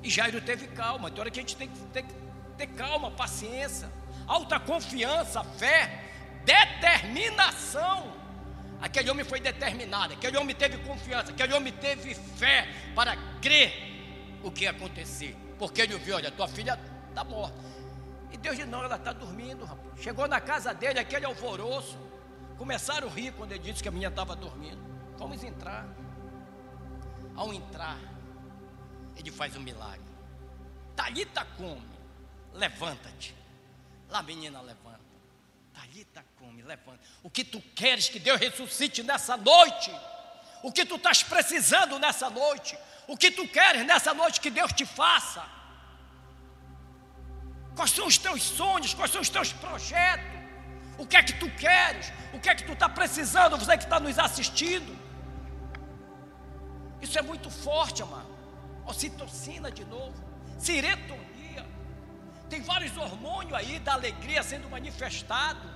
E 0.04 0.10
Jairo 0.10 0.42
teve 0.42 0.68
calma. 0.68 1.10
Tem 1.10 1.20
hora 1.20 1.32
que 1.32 1.40
a 1.40 1.42
gente 1.42 1.56
tem 1.56 1.68
que 1.68 1.80
ter, 1.88 2.06
ter 2.58 2.68
calma, 2.68 3.10
paciência, 3.12 3.92
alta 4.28 4.60
confiança, 4.60 5.44
fé, 5.44 6.04
determinação. 6.44 8.14
Aquele 8.82 9.10
homem 9.10 9.26
foi 9.26 9.40
determinado, 9.40 10.14
aquele 10.14 10.38
homem 10.38 10.56
teve 10.56 10.78
confiança, 10.80 11.32
aquele 11.32 11.54
homem 11.54 11.74
teve 11.74 12.14
fé 12.14 12.68
para 12.94 13.16
crer 13.42 13.74
o 14.44 14.52
que 14.52 14.66
ia 14.66 14.72
acontecer. 14.72 15.36
Porque 15.58 15.82
ele 15.82 15.98
viu, 15.98 16.16
olha, 16.16 16.30
tua 16.30 16.48
filha 16.48 16.80
está 17.10 17.24
morta. 17.24 17.58
E 18.36 18.38
Deus 18.38 18.58
disse, 18.58 18.68
não, 18.68 18.84
ela 18.84 18.98
está 18.98 19.14
dormindo, 19.14 19.64
rapaz. 19.64 20.02
Chegou 20.02 20.28
na 20.28 20.42
casa 20.42 20.74
dele, 20.74 21.00
aquele 21.00 21.26
alvoroço. 21.26 21.98
Começaram 22.58 23.08
a 23.08 23.12
rir 23.12 23.32
quando 23.32 23.54
ele 23.54 23.64
disse 23.64 23.82
que 23.82 23.88
a 23.88 23.92
menina 23.92 24.12
estava 24.12 24.36
dormindo. 24.36 24.78
Vamos 25.18 25.42
entrar. 25.42 25.88
Ao 27.34 27.54
entrar, 27.54 27.98
ele 29.16 29.32
faz 29.32 29.56
um 29.56 29.62
milagre. 29.62 30.04
Talita 30.98 31.46
come, 31.58 31.98
levanta-te. 32.54 33.34
Lá 34.10 34.22
menina 34.22 34.60
levanta. 34.60 35.00
Talita 35.74 36.26
come, 36.38 36.62
levanta. 36.62 37.00
O 37.24 37.30
que 37.30 37.46
tu 37.46 37.62
queres 37.74 38.10
que 38.10 38.20
Deus 38.20 38.38
ressuscite 38.38 39.02
nessa 39.02 39.38
noite? 39.38 39.94
O 40.62 40.74
que 40.74 40.86
tu 40.86 40.96
estás 40.96 41.24
precisando 41.24 41.98
nessa 42.00 42.30
noite? 42.30 42.78
O 43.08 43.16
que 43.16 43.32
tu 43.32 43.48
queres 43.48 43.86
nessa 43.86 44.14
noite 44.14 44.42
que 44.42 44.50
Deus 44.50 44.74
te 44.74 44.86
faça? 44.86 45.55
Quais 47.76 47.92
são 47.92 48.08
os 48.08 48.18
teus 48.18 48.42
sonhos? 48.42 48.94
Quais 48.94 49.12
são 49.12 49.22
os 49.22 49.30
teus 49.30 49.52
projetos? 49.54 50.26
O 50.98 51.06
que 51.06 51.18
é 51.18 51.24
que 51.24 51.34
tu 51.34 51.50
queres? 51.52 52.12
O 52.34 52.40
que 52.40 52.50
é 52.50 52.56
que 52.56 52.64
tu 52.64 52.74
está 52.74 52.88
precisando? 52.88 53.58
Você 53.58 53.78
que 53.78 53.84
está 53.84 54.00
nos 54.00 54.18
assistindo. 54.18 54.98
Isso 57.02 57.20
é 57.20 57.22
muito 57.22 57.50
forte, 57.50 58.02
amado. 58.02 58.34
Ocitocina 58.86 59.70
de 59.70 59.84
novo. 59.86 60.16
Ciretonia. 60.58 61.66
Tem 62.50 62.62
vários 62.62 62.96
hormônios 62.98 63.54
aí 63.54 63.80
da 63.80 63.94
alegria 63.94 64.42
sendo 64.42 64.70
manifestado. 64.70 65.76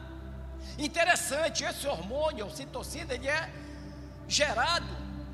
Interessante, 0.77 1.63
esse 1.63 1.85
hormônio, 1.87 2.45
ocitocina, 2.45 3.13
ele 3.13 3.27
é 3.27 3.51
gerado 4.27 4.87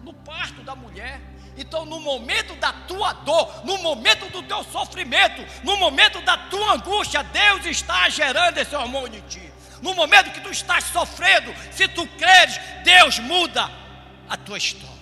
no 0.04 0.14
parto 0.14 0.64
da 0.64 0.76
mulher. 0.76 1.22
Então, 1.58 1.86
no 1.86 2.00
momento 2.00 2.54
da 2.56 2.74
tua 2.74 3.14
dor, 3.14 3.66
no 3.66 3.78
momento 3.78 4.30
do 4.30 4.44
teu 4.44 4.64
sofrimento, 4.66 5.46
no 5.64 5.78
momento 5.78 6.22
da 6.22 6.38
tua 6.38 6.74
angústia, 6.74 7.24
Deus 7.24 7.66
está 7.66 8.10
gerando 8.10 8.58
esse 8.58 8.76
hormônio 8.76 9.20
em 9.20 9.28
ti. 9.28 9.52
No 9.82 9.94
momento 9.94 10.32
que 10.32 10.42
tu 10.42 10.50
estás 10.50 10.84
sofrendo, 10.86 11.54
se 11.72 11.88
tu 11.88 12.06
creres, 12.08 12.60
Deus 12.84 13.20
muda 13.20 13.70
a 14.30 14.36
tua 14.36 14.58
história. 14.58 14.96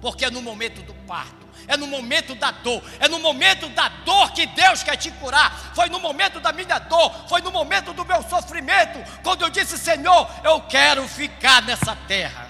Porque 0.00 0.24
é 0.24 0.30
no 0.30 0.42
momento 0.42 0.82
do 0.82 0.94
parto, 1.06 1.46
é 1.68 1.76
no 1.76 1.86
momento 1.86 2.34
da 2.34 2.50
dor, 2.50 2.82
é 3.00 3.08
no 3.08 3.18
momento 3.18 3.68
da 3.68 3.88
dor 3.88 4.32
que 4.32 4.46
Deus 4.46 4.82
quer 4.82 4.96
te 4.96 5.10
curar. 5.12 5.72
Foi 5.74 5.88
no 5.88 5.98
momento 6.00 6.40
da 6.40 6.52
minha 6.52 6.78
dor, 6.78 7.28
foi 7.28 7.40
no 7.40 7.50
momento 7.50 7.92
do 7.92 8.04
meu 8.04 8.22
sofrimento, 8.22 8.98
quando 9.22 9.42
eu 9.42 9.50
disse: 9.50 9.78
Senhor, 9.78 10.28
eu 10.44 10.60
quero 10.62 11.06
ficar 11.08 11.62
nessa 11.62 11.96
terra. 12.08 12.45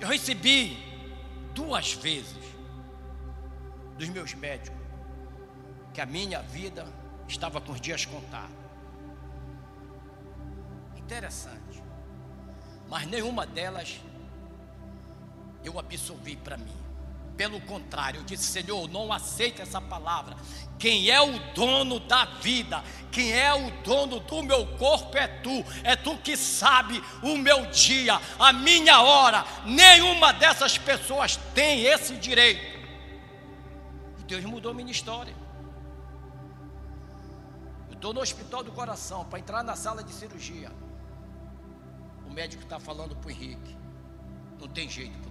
Eu 0.00 0.08
recebi 0.08 0.78
duas 1.54 1.92
vezes 1.94 2.36
dos 3.96 4.08
meus 4.08 4.32
médicos 4.34 4.78
que 5.92 6.00
a 6.00 6.06
minha 6.06 6.40
vida 6.40 6.86
estava 7.26 7.60
com 7.60 7.72
os 7.72 7.80
dias 7.80 8.04
contados. 8.04 8.56
Interessante. 10.96 11.82
Mas 12.88 13.06
nenhuma 13.06 13.44
delas 13.44 14.00
eu 15.64 15.78
absorvi 15.78 16.36
para 16.36 16.56
mim. 16.56 16.77
Pelo 17.38 17.60
contrário, 17.60 18.18
eu 18.18 18.24
disse: 18.24 18.42
Senhor, 18.42 18.88
não 18.88 19.12
aceita 19.12 19.62
essa 19.62 19.80
palavra. 19.80 20.36
Quem 20.76 21.08
é 21.08 21.20
o 21.20 21.38
dono 21.54 22.00
da 22.00 22.24
vida, 22.24 22.82
quem 23.12 23.32
é 23.32 23.54
o 23.54 23.70
dono 23.82 24.18
do 24.18 24.42
meu 24.42 24.66
corpo 24.76 25.16
é 25.16 25.28
tu. 25.28 25.64
É 25.84 25.94
tu 25.94 26.18
que 26.18 26.36
sabe 26.36 27.00
o 27.22 27.36
meu 27.36 27.66
dia, 27.66 28.20
a 28.40 28.52
minha 28.52 29.00
hora. 29.02 29.44
Nenhuma 29.64 30.32
dessas 30.32 30.76
pessoas 30.78 31.36
tem 31.54 31.84
esse 31.84 32.16
direito. 32.16 32.76
E 34.18 34.24
Deus 34.24 34.44
mudou 34.44 34.74
minha 34.74 34.90
história. 34.90 35.34
Eu 37.88 37.94
estou 37.94 38.12
no 38.12 38.20
hospital 38.20 38.64
do 38.64 38.72
coração 38.72 39.24
para 39.26 39.38
entrar 39.38 39.62
na 39.62 39.76
sala 39.76 40.02
de 40.02 40.12
cirurgia. 40.12 40.72
O 42.26 42.32
médico 42.32 42.64
está 42.64 42.80
falando 42.80 43.14
para 43.14 43.28
o 43.28 43.30
Henrique: 43.30 43.76
não 44.58 44.66
tem 44.66 44.90
jeito 44.90 45.27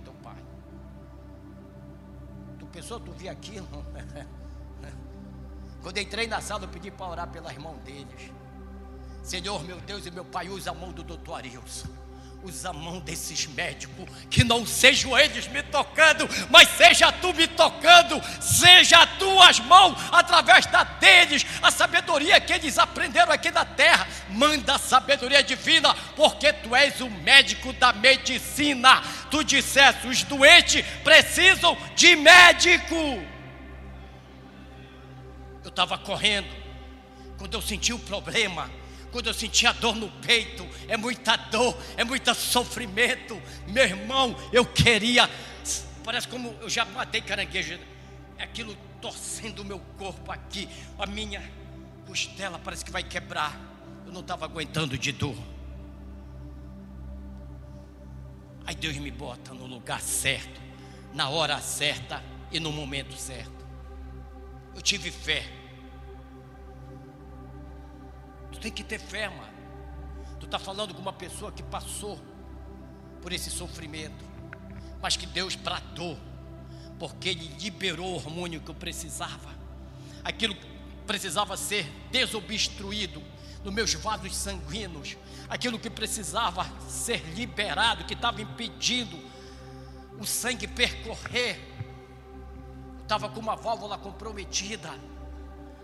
pensou, 2.77 2.99
tu 2.99 3.11
vi 3.11 3.27
aquilo? 3.27 3.67
Quando 5.81 5.97
entrei 5.97 6.27
na 6.27 6.39
sala, 6.39 6.65
eu 6.65 6.67
pedi 6.67 6.91
para 6.91 7.07
orar 7.07 7.27
pela 7.27 7.51
irmã 7.51 7.73
deles. 7.83 8.31
Senhor, 9.23 9.63
meu 9.63 9.81
Deus 9.81 10.05
e 10.05 10.11
meu 10.11 10.23
Pai, 10.23 10.47
usa 10.47 10.69
a 10.69 10.73
mão 10.75 10.91
do 10.91 11.03
doutor 11.03 11.35
Arilson. 11.35 11.87
Usa 12.47 12.69
a 12.69 12.73
mão 12.73 12.99
desses 12.99 13.45
médicos, 13.45 14.07
que 14.29 14.41
não 14.41 14.65
sejam 14.65 15.19
eles 15.19 15.49
me 15.49 15.61
tocando, 15.63 16.29
mas 16.49 16.69
seja 16.69 17.11
tu 17.11 17.33
me 17.33 17.45
tocando, 17.45 18.21
seja 18.39 18.99
as 18.99 19.17
tuas 19.17 19.59
mãos 19.59 19.97
através 20.13 20.65
da 20.67 20.85
deles, 20.85 21.45
a 21.61 21.69
sabedoria 21.69 22.39
que 22.39 22.53
eles 22.53 22.79
aprenderam 22.79 23.33
aqui 23.33 23.51
na 23.51 23.65
terra. 23.65 24.07
Manda 24.29 24.75
a 24.75 24.79
sabedoria 24.79 25.43
divina, 25.43 25.93
porque 26.15 26.53
tu 26.53 26.73
és 26.73 27.01
o 27.01 27.09
médico 27.09 27.73
da 27.73 27.91
medicina. 27.91 29.03
Tu 29.29 29.43
disseste: 29.43 30.07
os 30.07 30.23
doentes 30.23 30.85
precisam 31.03 31.77
de 31.97 32.15
médico. 32.15 32.95
Eu 35.65 35.69
estava 35.69 35.97
correndo, 35.97 36.47
quando 37.37 37.55
eu 37.55 37.61
senti 37.61 37.91
o 37.91 37.99
problema, 37.99 38.71
quando 39.11 39.27
eu 39.27 39.33
senti 39.33 39.65
a 39.65 39.71
dor 39.71 39.95
no 39.95 40.09
peito, 40.21 40.67
é 40.87 40.97
muita 40.97 41.35
dor, 41.35 41.77
é 41.95 42.03
muito 42.03 42.33
sofrimento, 42.35 43.41
meu 43.67 43.83
irmão, 43.83 44.35
eu 44.51 44.65
queria, 44.65 45.29
parece 46.03 46.27
como 46.27 46.55
eu 46.61 46.69
já 46.69 46.85
matei 46.85 47.21
caranguejo, 47.21 47.79
aquilo 48.37 48.77
torcendo 49.01 49.59
o 49.59 49.65
meu 49.65 49.79
corpo 49.97 50.31
aqui, 50.31 50.67
a 50.97 51.05
minha 51.05 51.41
costela 52.05 52.59
parece 52.59 52.83
que 52.83 52.91
vai 52.91 53.03
quebrar, 53.03 53.59
eu 54.05 54.11
não 54.11 54.21
estava 54.21 54.45
aguentando 54.45 54.97
de 54.97 55.11
dor. 55.11 55.35
Aí 58.65 58.75
Deus 58.75 58.97
me 58.97 59.11
bota 59.11 59.53
no 59.53 59.65
lugar 59.65 60.01
certo, 60.01 60.61
na 61.13 61.29
hora 61.29 61.59
certa 61.61 62.21
e 62.51 62.59
no 62.59 62.71
momento 62.71 63.15
certo. 63.15 63.65
Eu 64.75 64.81
tive 64.81 65.09
fé. 65.09 65.45
Tu 68.57 68.61
tem 68.61 68.71
que 68.71 68.83
ter 68.83 68.99
fé, 68.99 69.29
mano. 69.29 69.53
Tu 70.39 70.47
está 70.47 70.57
falando 70.57 70.91
com 70.91 70.99
uma 70.99 71.13
pessoa 71.13 71.51
que 71.51 71.61
passou 71.61 72.19
por 73.21 73.31
esse 73.31 73.51
sofrimento, 73.51 74.25
mas 74.99 75.15
que 75.15 75.27
Deus 75.27 75.55
tratou, 75.55 76.17
porque 76.97 77.29
Ele 77.29 77.47
liberou 77.59 78.13
o 78.13 78.15
hormônio 78.15 78.59
que 78.59 78.69
eu 78.69 78.73
precisava, 78.75 79.51
aquilo 80.23 80.55
que 80.55 80.65
precisava 81.05 81.55
ser 81.55 81.85
desobstruído 82.11 83.21
nos 83.63 83.71
meus 83.71 83.93
vasos 83.93 84.35
sanguíneos, 84.35 85.17
aquilo 85.47 85.77
que 85.77 85.89
precisava 85.89 86.65
ser 86.89 87.23
liberado, 87.35 88.05
que 88.05 88.15
estava 88.15 88.41
impedindo 88.41 89.19
o 90.19 90.25
sangue 90.25 90.67
percorrer. 90.67 91.61
Estava 93.03 93.29
com 93.29 93.39
uma 93.39 93.55
válvula 93.55 93.99
comprometida. 93.99 94.91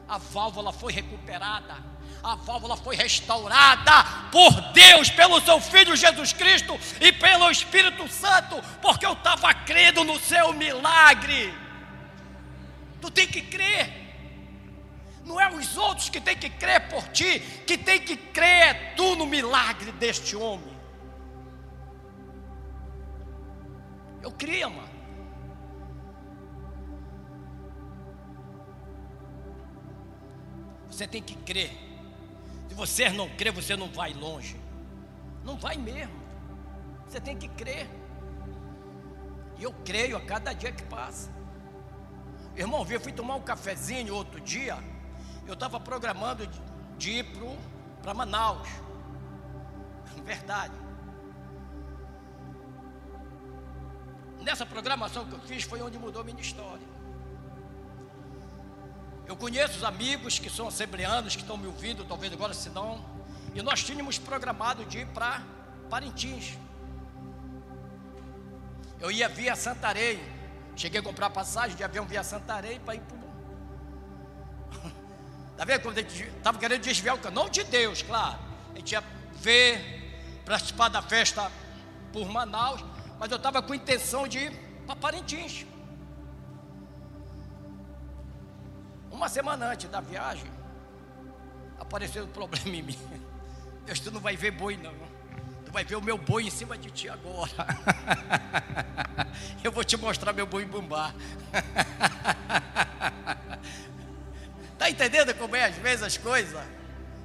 A 0.08 0.18
válvula 0.18 0.72
foi 0.72 0.92
recuperada. 0.94 1.76
A 2.22 2.36
válvula 2.36 2.78
foi 2.78 2.96
restaurada 2.96 3.92
por 4.32 4.52
Deus, 4.72 5.10
pelo 5.10 5.42
seu 5.42 5.60
Filho 5.60 5.96
Jesus 5.96 6.32
Cristo 6.32 6.80
e 7.02 7.12
pelo 7.12 7.52
Espírito 7.52 8.08
Santo, 8.08 8.62
porque 8.82 9.06
eu 9.06 9.14
estava 9.14 9.54
crendo 9.54 10.04
no 10.04 10.18
seu 10.20 10.54
milagre. 10.54 11.54
Tu 13.02 13.12
tem 13.12 13.28
que 13.28 13.42
crer. 13.42 14.02
Não 15.26 15.40
é 15.40 15.54
os 15.54 15.78
outros 15.78 16.10
que 16.10 16.20
tem 16.20 16.38
que 16.38 16.50
crer 16.50 16.88
por 16.90 17.08
ti, 17.10 17.40
que 17.66 17.78
tem 17.78 18.00
que 18.00 18.16
crer 18.16 18.68
é 18.68 18.74
tu 18.96 19.16
no 19.16 19.26
milagre 19.26 19.92
deste 19.94 20.36
homem. 20.36 20.74
Eu 24.22 24.32
cria, 24.32 24.70
mano. 24.70 24.93
Você 30.94 31.08
tem 31.08 31.24
que 31.24 31.36
crer. 31.36 31.72
Se 32.70 32.76
você 32.76 33.10
não 33.10 33.28
crer, 33.28 33.52
você 33.52 33.76
não 33.76 33.90
vai 33.90 34.14
longe. 34.14 34.56
Não 35.44 35.58
vai 35.58 35.76
mesmo. 35.76 36.14
Você 37.08 37.20
tem 37.20 37.36
que 37.36 37.48
crer. 37.48 37.90
E 39.58 39.64
eu 39.64 39.74
creio 39.84 40.16
a 40.16 40.22
cada 40.22 40.54
dia 40.54 40.72
que 40.72 40.84
passa. 40.84 41.32
Irmão, 42.56 42.86
eu 42.88 43.02
fui 43.02 43.12
tomar 43.12 43.36
um 43.36 43.42
cafezinho 43.42 44.14
outro 44.14 44.40
dia. 44.40 44.78
Eu 45.48 45.56
estava 45.56 45.80
programando 45.80 46.48
de 47.00 47.10
ir 47.10 47.26
para 48.04 48.14
Manaus. 48.14 48.70
Verdade. 50.24 50.76
Nessa 54.42 54.64
programação 54.64 55.26
que 55.26 55.34
eu 55.34 55.40
fiz 55.40 55.64
foi 55.64 55.82
onde 55.82 55.98
mudou 55.98 56.22
a 56.22 56.26
minha 56.26 56.40
história. 56.40 56.88
Eu 59.26 59.36
conheço 59.38 59.78
os 59.78 59.84
amigos 59.84 60.38
que 60.38 60.50
são 60.50 60.68
assembleanos, 60.68 61.36
que 61.36 61.42
estão 61.42 61.56
me 61.56 61.68
ouvindo, 61.68 62.04
talvez 62.04 62.32
agora 62.34 62.54
se 62.54 62.70
não. 62.70 63.04
E 63.56 63.62
nós 63.62 63.84
tínhamos 63.84 64.18
programado 64.18 64.84
de 64.86 65.00
ir 65.00 65.08
para 65.08 65.42
Parintins. 65.90 66.58
Eu 69.00 69.12
ia 69.12 69.30
via 69.30 69.56
Santarém. 69.56 70.20
Cheguei 70.76 71.00
a 71.00 71.04
comprar 71.04 71.30
passagem 71.30 71.78
de 71.78 71.84
avião 71.84 72.06
via 72.06 72.24
Santarém 72.24 72.80
para 72.80 72.96
ir 72.96 73.02
para. 73.02 73.24
Está 75.52 75.66
vendo 75.66 75.82
quando 75.82 75.98
a 75.98 76.02
gente 76.02 76.24
estava 76.24 76.58
querendo 76.58 76.82
desviar 76.82 77.16
o 77.16 77.20
canal? 77.20 77.44
Não 77.44 77.52
de 77.52 77.64
Deus, 77.64 78.02
claro. 78.02 78.40
A 78.74 78.78
gente 78.78 78.92
ia 78.92 79.04
ver, 79.36 80.42
participar 80.46 80.90
da 80.90 81.02
festa 81.02 81.52
por 82.12 82.28
Manaus, 82.28 82.84
mas 83.20 83.30
eu 83.30 83.38
estava 83.38 83.62
com 83.62 83.74
intenção 83.74 84.28
de 84.28 84.40
ir 84.40 84.52
para 84.86 84.96
Parintins. 84.96 85.66
Uma 89.14 89.30
semana 89.30 89.68
antes 89.68 89.88
da 89.92 90.02
viagem, 90.02 90.52
apareceu 91.80 92.24
um 92.24 92.28
problema 92.28 92.68
em 92.68 92.82
mim. 92.82 92.98
Deus, 93.86 94.00
tu 94.00 94.10
não 94.10 94.20
vai 94.20 94.36
ver 94.36 94.50
boi, 94.50 94.76
não. 94.76 94.92
Tu 95.64 95.72
vai 95.72 95.86
ver 95.86 95.98
o 95.98 96.02
meu 96.02 96.18
boi 96.18 96.48
em 96.48 96.50
cima 96.50 96.76
de 96.76 96.90
ti 96.90 97.08
agora. 97.08 97.54
Eu 99.64 99.72
vou 99.72 99.84
te 99.84 99.96
mostrar 99.98 100.34
meu 100.34 100.48
boi 100.48 100.66
bumbá. 100.66 101.14
Está 104.74 104.90
entendendo 104.92 105.34
como 105.36 105.56
é 105.56 105.66
às 105.66 105.76
vezes 105.76 106.04
as 106.04 106.18
coisas? 106.18 106.60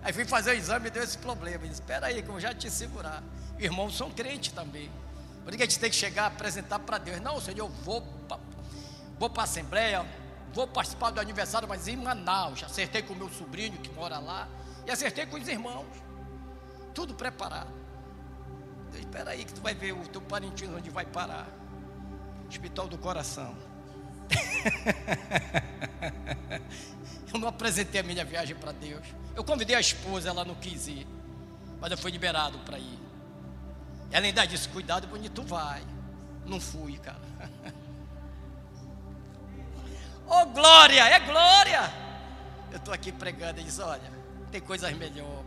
Aí 0.02 0.12
fui 0.12 0.26
fazer 0.26 0.50
o 0.50 0.54
exame 0.54 0.88
e 0.88 0.90
deu 0.90 1.02
esse 1.02 1.16
problema. 1.16 1.60
Disse, 1.60 1.80
espera 1.80 2.08
aí 2.08 2.22
que 2.22 2.28
eu 2.28 2.38
já 2.38 2.54
te 2.54 2.70
segurar. 2.70 3.22
Irmãos 3.58 3.96
são 3.96 4.10
crentes 4.10 4.52
também. 4.52 4.90
Por 5.42 5.56
que 5.56 5.62
a 5.62 5.66
gente 5.66 5.78
tem 5.78 5.88
que 5.90 5.96
chegar 5.96 6.26
apresentar 6.26 6.78
para 6.80 6.98
Deus? 6.98 7.20
Não, 7.20 7.40
Senhor, 7.40 7.58
eu 7.58 7.68
vou 7.68 8.02
para 8.28 8.38
vou 9.18 9.32
a 9.36 9.42
Assembleia, 9.42 10.06
vou 10.52 10.66
participar 10.66 11.10
do 11.10 11.20
aniversário, 11.20 11.68
mas 11.68 11.88
em 11.88 11.96
Manaus. 11.96 12.62
Acertei 12.62 13.02
com 13.02 13.12
o 13.12 13.16
meu 13.16 13.28
sobrinho 13.28 13.78
que 13.78 13.92
mora 13.92 14.18
lá. 14.18 14.48
E 14.86 14.90
acertei 14.90 15.26
com 15.26 15.36
os 15.36 15.48
irmãos. 15.48 15.86
Tudo 16.94 17.14
preparado. 17.14 17.72
Espera 18.94 19.30
aí 19.30 19.44
que 19.44 19.52
tu 19.52 19.60
vai 19.60 19.74
ver 19.74 19.92
o 19.92 20.08
teu 20.08 20.20
parentino 20.20 20.76
onde 20.76 20.90
vai 20.90 21.04
parar. 21.04 21.46
Hospital 22.48 22.88
do 22.88 22.98
Coração. 22.98 23.54
eu 27.32 27.38
não 27.38 27.48
apresentei 27.48 28.00
a 28.00 28.04
minha 28.04 28.24
viagem 28.24 28.56
para 28.56 28.72
Deus. 28.72 29.06
Eu 29.34 29.44
convidei 29.44 29.76
a 29.76 29.80
esposa, 29.80 30.30
ela 30.30 30.44
não 30.44 30.54
quis 30.54 30.88
ir. 30.88 31.06
Mas 31.80 31.90
eu 31.90 31.98
fui 31.98 32.10
liberado 32.10 32.58
para 32.60 32.78
ir. 32.78 32.98
Ela 34.10 34.26
ainda 34.26 34.46
disse: 34.46 34.68
Cuidado, 34.68 35.06
bonito, 35.06 35.42
vai. 35.42 35.82
Não 36.46 36.60
fui, 36.60 36.98
cara. 36.98 37.20
Oh, 40.28 40.44
glória, 40.46 41.02
é 41.08 41.18
glória. 41.20 41.90
Eu 42.70 42.76
estou 42.76 42.92
aqui 42.92 43.10
pregando 43.10 43.60
e 43.60 43.64
diz: 43.64 43.78
olha, 43.78 44.12
tem 44.52 44.60
coisas 44.60 44.92
melhor. 44.92 45.42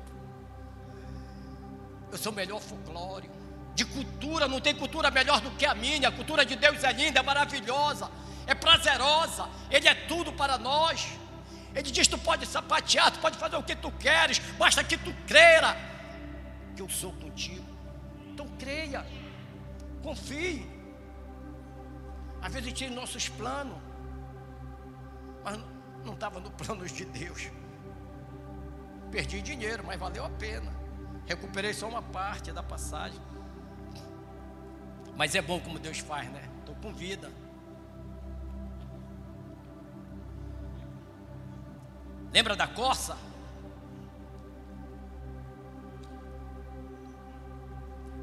Eu 2.11 2.17
sou 2.17 2.31
melhor 2.31 2.59
folclore. 2.59 3.29
De 3.75 3.85
cultura, 3.85 4.47
não 4.47 4.59
tem 4.59 4.75
cultura 4.75 5.09
melhor 5.11 5.39
do 5.39 5.51
que 5.51 5.65
a 5.65 5.75
minha. 5.75 6.09
A 6.09 6.11
cultura 6.11 6.45
de 6.45 6.55
Deus 6.55 6.83
é 6.83 6.91
linda, 6.91 7.19
é 7.19 7.23
maravilhosa, 7.23 8.09
é 8.47 8.55
prazerosa. 8.55 9.47
Ele 9.69 9.87
é 9.87 9.93
tudo 9.93 10.33
para 10.33 10.57
nós. 10.57 11.07
Ele 11.75 11.91
diz: 11.91 12.07
tu 12.07 12.17
pode 12.17 12.47
sapatear, 12.47 13.11
tu 13.11 13.19
pode 13.19 13.37
fazer 13.37 13.57
o 13.57 13.63
que 13.63 13.75
tu 13.75 13.91
queres, 13.91 14.39
basta 14.57 14.83
que 14.83 14.97
tu 14.97 15.13
creia 15.27 15.77
que 16.75 16.81
eu 16.81 16.89
sou 16.89 17.13
contigo. 17.13 17.65
Então 18.33 18.47
creia, 18.57 19.05
confie. 20.01 20.67
Às 22.41 22.51
vezes 22.51 22.73
tira 22.73 22.89
nossos 22.89 23.29
planos 23.29 23.90
mas 25.43 25.59
não 26.03 26.13
estava 26.13 26.39
no 26.39 26.51
planos 26.51 26.91
de 26.91 27.05
Deus. 27.05 27.49
Perdi 29.11 29.41
dinheiro, 29.41 29.83
mas 29.85 29.99
valeu 29.99 30.25
a 30.25 30.29
pena. 30.29 30.71
Recuperei 31.25 31.73
só 31.73 31.87
uma 31.87 32.01
parte 32.01 32.51
da 32.51 32.63
passagem. 32.63 33.19
Mas 35.15 35.35
é 35.35 35.41
bom 35.41 35.59
como 35.59 35.77
Deus 35.77 35.99
faz, 35.99 36.29
né? 36.31 36.49
Estou 36.59 36.75
com 36.75 36.93
vida. 36.93 37.29
Lembra 42.31 42.55
da 42.55 42.67
coça? 42.67 43.17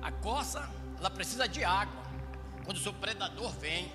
A 0.00 0.10
coça, 0.10 0.68
ela 0.98 1.10
precisa 1.10 1.46
de 1.46 1.62
água. 1.62 2.02
Quando 2.64 2.78
o 2.78 2.80
seu 2.80 2.92
predador 2.94 3.50
vem, 3.52 3.92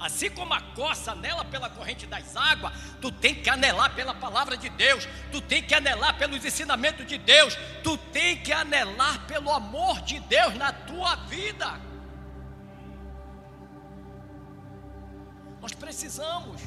Assim 0.00 0.30
como 0.30 0.54
a 0.54 0.60
coça 0.62 1.12
anela 1.12 1.44
pela 1.44 1.68
corrente 1.68 2.06
das 2.06 2.34
águas, 2.34 2.72
tu 3.02 3.12
tem 3.12 3.34
que 3.34 3.50
anelar 3.50 3.94
pela 3.94 4.14
palavra 4.14 4.56
de 4.56 4.70
Deus, 4.70 5.06
tu 5.30 5.42
tem 5.42 5.62
que 5.62 5.74
anelar 5.74 6.16
pelos 6.16 6.42
ensinamentos 6.42 7.06
de 7.06 7.18
Deus, 7.18 7.54
tu 7.84 7.98
tem 7.98 8.38
que 8.38 8.50
anelar 8.50 9.26
pelo 9.26 9.52
amor 9.52 10.00
de 10.00 10.18
Deus 10.20 10.54
na 10.54 10.72
tua 10.72 11.16
vida. 11.16 11.78
Nós 15.60 15.72
precisamos. 15.72 16.62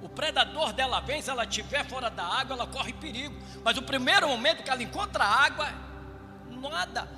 O 0.00 0.08
predador 0.08 0.72
dela 0.72 1.00
vem, 1.00 1.20
se 1.20 1.30
ela 1.30 1.44
estiver 1.44 1.84
fora 1.88 2.10
da 2.10 2.24
água, 2.24 2.54
ela 2.54 2.66
corre 2.66 2.92
perigo. 2.92 3.36
Mas 3.64 3.76
o 3.76 3.82
primeiro 3.82 4.28
momento 4.28 4.62
que 4.62 4.70
ela 4.70 4.82
encontra 4.82 5.24
a 5.24 5.44
água, 5.44 5.72
nada. 6.48 7.08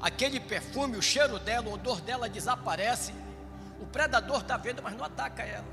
Aquele 0.00 0.40
perfume, 0.40 0.96
o 0.96 1.02
cheiro 1.02 1.38
dela, 1.38 1.68
o 1.68 1.72
odor 1.72 2.00
dela 2.00 2.28
desaparece 2.28 3.14
o 3.84 3.86
predador 3.86 4.40
está 4.40 4.56
vendo, 4.56 4.82
mas 4.82 4.96
não 4.96 5.04
ataca 5.04 5.42
ela. 5.42 5.68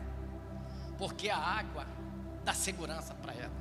Porque 0.97 1.29
a 1.29 1.37
água 1.37 1.87
dá 2.43 2.53
segurança 2.53 3.15
para 3.15 3.33
ela. 3.33 3.53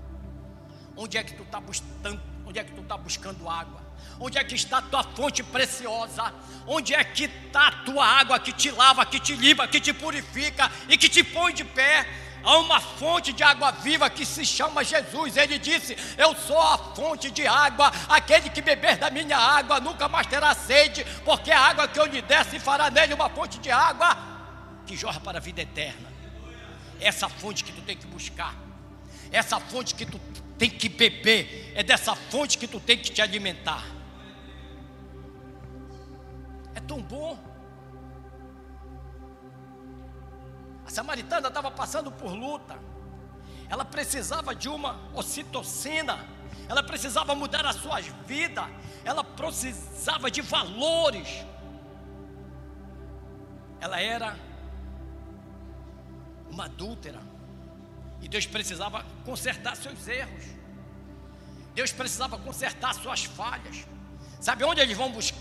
Onde 0.97 1.17
é 1.17 1.23
que 1.23 1.35
tu 1.35 1.45
está 1.45 1.61
buscando? 1.61 2.21
Onde 2.45 2.59
é 2.59 2.65
que 2.65 2.73
tu 2.73 2.81
está 2.81 2.97
buscando 2.97 3.49
água? 3.49 3.81
Onde 4.19 4.39
é 4.39 4.45
que 4.45 4.57
está 4.57 4.79
a 4.79 4.83
tua 4.83 5.05
fonte 5.05 5.43
preciosa? 5.45 6.35
Onde 6.67 6.93
é 6.93 7.05
que 7.05 7.25
está 7.25 7.69
a 7.69 7.73
tua 7.85 8.05
água 8.05 8.41
que 8.41 8.53
te 8.53 8.73
lava, 8.73 9.07
que 9.07 9.21
te 9.21 9.37
limpa, 9.37 9.69
que 9.69 9.81
te 9.81 9.93
purifica 9.93 10.69
e 10.89 10.99
que 10.99 11.09
te 11.09 11.23
põe 11.23 11.55
de 11.55 11.65
pé? 11.65 12.07
Há 12.43 12.59
uma 12.59 12.81
fonte 12.81 13.33
de 13.33 13.45
água 13.45 13.71
viva 13.71 14.11
que 14.11 14.27
se 14.27 14.45
chama 14.45 14.83
Jesus. 14.83 15.37
Ele 15.37 15.61
disse: 15.61 15.97
Eu 16.19 16.35
sou 16.35 16.61
a 16.61 16.77
fonte 16.77 17.31
de 17.31 17.47
água. 17.47 17.93
Aquele 18.09 18.51
que 18.51 18.61
beber 18.61 18.97
da 18.97 19.11
minha 19.11 19.39
água 19.39 19.79
nunca 19.79 20.09
mais 20.09 20.27
terá 20.27 20.53
sede, 20.55 21.05
porque 21.25 21.53
a 21.53 21.61
água 21.61 21.87
que 21.87 22.01
eu 22.01 22.07
lhe 22.07 22.21
desse 22.21 22.59
fará 22.59 22.91
nele 22.91 23.15
uma 23.15 23.29
fonte 23.29 23.59
de 23.61 23.71
água 23.71 24.31
que 24.91 24.97
jorra 24.97 25.21
para 25.21 25.39
a 25.39 25.41
vida 25.41 25.63
eterna. 25.63 26.13
Essa 27.01 27.29
fonte 27.29 27.63
que 27.63 27.73
tu 27.73 27.81
tem 27.83 27.97
que 27.97 28.09
buscar. 28.09 28.57
Essa 29.31 29.61
fonte 29.61 29.95
que 29.95 30.05
tu 30.05 30.19
tem 30.59 30.69
que 30.69 30.89
beber. 30.89 31.73
É 31.77 31.83
dessa 31.85 32.17
fonte 32.17 32.59
que 32.59 32.67
tu 32.67 32.81
tem 32.81 32.99
que 32.99 33.13
te 33.13 33.23
alimentar. 33.23 33.85
É 36.75 36.81
tão 36.81 37.01
bom. 37.01 37.39
A 40.85 40.91
samaritana 40.91 41.47
estava 41.47 41.71
passando 41.71 42.11
por 42.11 42.33
luta. 42.33 42.77
Ela 43.69 43.85
precisava 43.85 44.57
de 44.57 44.69
uma 44.69 44.99
ocitocina. 45.15 46.27
Ela 46.69 46.83
precisava 46.83 47.33
mudar 47.37 47.65
a 47.65 47.73
sua 47.73 48.01
vida. 48.27 48.69
Ela 49.05 49.23
precisava 49.23 50.29
de 50.29 50.43
valores. 50.43 51.47
Ela 53.81 54.01
era 54.01 54.50
uma 56.51 56.65
adúltera. 56.65 57.21
E 58.21 58.29
Deus 58.29 58.47
precisava 58.47 59.05
consertar 59.25 59.77
seus 59.77 60.07
erros. 60.07 60.45
Deus 61.75 61.93
precisava 61.93 62.39
consertar 62.39 62.95
suas 62.95 63.25
falhas. 63.25 63.87
Sabe 64.41 64.65
onde 64.65 64.81
eles 64.81 64.97
vão 64.97 65.11
buscar? 65.11 65.39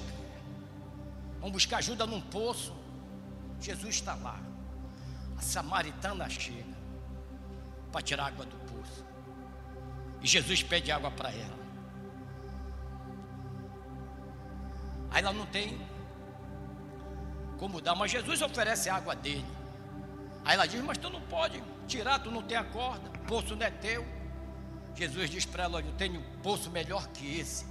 Vão 1.40 1.52
buscar 1.52 1.78
ajuda 1.78 2.06
num 2.06 2.22
poço. 2.22 2.76
Jesus 3.60 3.96
está 3.96 4.16
lá. 4.16 4.40
A 5.38 5.42
samaritana 5.42 6.30
chega 6.30 6.78
para 7.92 8.02
tirar 8.02 8.28
água 8.28 8.46
do 8.46 8.56
poço. 8.72 9.06
E 10.22 10.28
Jesus 10.28 10.64
pede 10.64 10.92
água 10.92 11.12
para 11.12 11.32
ela. 11.32 11.60
Aí 15.12 15.22
ela 15.24 15.34
não 15.34 15.46
tem 15.46 15.80
como 17.58 17.82
dar, 17.82 17.96
mas 17.96 18.12
Jesus 18.12 18.42
oferece 18.42 18.90
água 18.90 19.16
dele. 19.16 19.59
Aí 20.50 20.56
ela 20.56 20.66
diz: 20.66 20.82
Mas 20.82 20.98
tu 20.98 21.12
não 21.12 21.22
pode 21.22 21.62
tirar, 21.88 22.18
tu 22.18 22.32
não 22.32 22.42
tem 22.42 22.58
a 22.58 22.64
corda, 22.64 23.08
o 23.08 23.20
poço 23.28 23.56
não 23.56 23.64
é 23.64 23.70
teu. 23.70 24.04
Jesus 24.96 25.30
diz 25.30 25.46
para 25.46 25.66
ela: 25.66 25.78
Olha, 25.78 25.86
eu 25.86 25.92
tenho 25.92 26.20
um 26.20 26.42
poço 26.42 26.72
melhor 26.72 27.06
que 27.10 27.40
esse, 27.40 27.68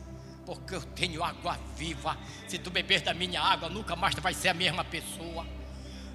porque 0.46 0.76
eu 0.76 0.82
tenho 0.82 1.24
água 1.24 1.58
viva. 1.76 2.16
Se 2.46 2.56
tu 2.56 2.70
beber 2.70 3.00
da 3.00 3.12
minha 3.12 3.42
água, 3.42 3.68
nunca 3.68 3.96
mais 3.96 4.14
tu 4.14 4.20
vai 4.20 4.32
ser 4.32 4.50
a 4.50 4.54
mesma 4.54 4.84
pessoa. 4.84 5.44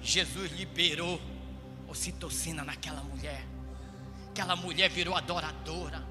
Jesus 0.00 0.52
liberou 0.52 1.20
ocitocina 1.86 2.64
naquela 2.64 3.02
mulher. 3.02 3.44
Aquela 4.30 4.56
mulher 4.56 4.88
virou 4.88 5.14
adoradora, 5.14 6.02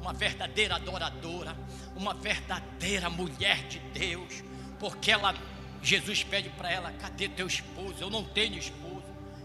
uma 0.00 0.14
verdadeira 0.14 0.76
adoradora, 0.76 1.54
uma 1.94 2.14
verdadeira 2.14 3.10
mulher 3.10 3.68
de 3.68 3.80
Deus, 3.80 4.42
porque 4.80 5.10
ela, 5.10 5.34
Jesus 5.82 6.24
pede 6.24 6.48
para 6.48 6.70
ela: 6.70 6.90
cadê 6.92 7.28
teu 7.28 7.46
esposo? 7.46 7.96
Eu 8.00 8.08
não 8.08 8.24
tenho 8.24 8.56
esposo. 8.56 8.83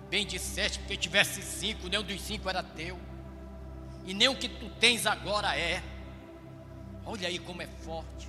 Bem 0.10 0.26
disseste, 0.26 0.80
porque 0.80 0.98
tivesse 0.98 1.42
cinco, 1.42 1.88
nenhum 1.88 2.04
dos 2.04 2.20
cinco 2.22 2.50
era 2.50 2.64
teu 2.64 3.00
e 4.10 4.14
nem 4.16 4.28
o 4.28 4.36
que 4.36 4.50
tu 4.50 4.68
tens 4.80 5.06
agora 5.06 5.56
é. 5.56 5.84
Olha 7.06 7.28
aí 7.28 7.38
como 7.38 7.62
é 7.62 7.68
forte. 7.68 8.28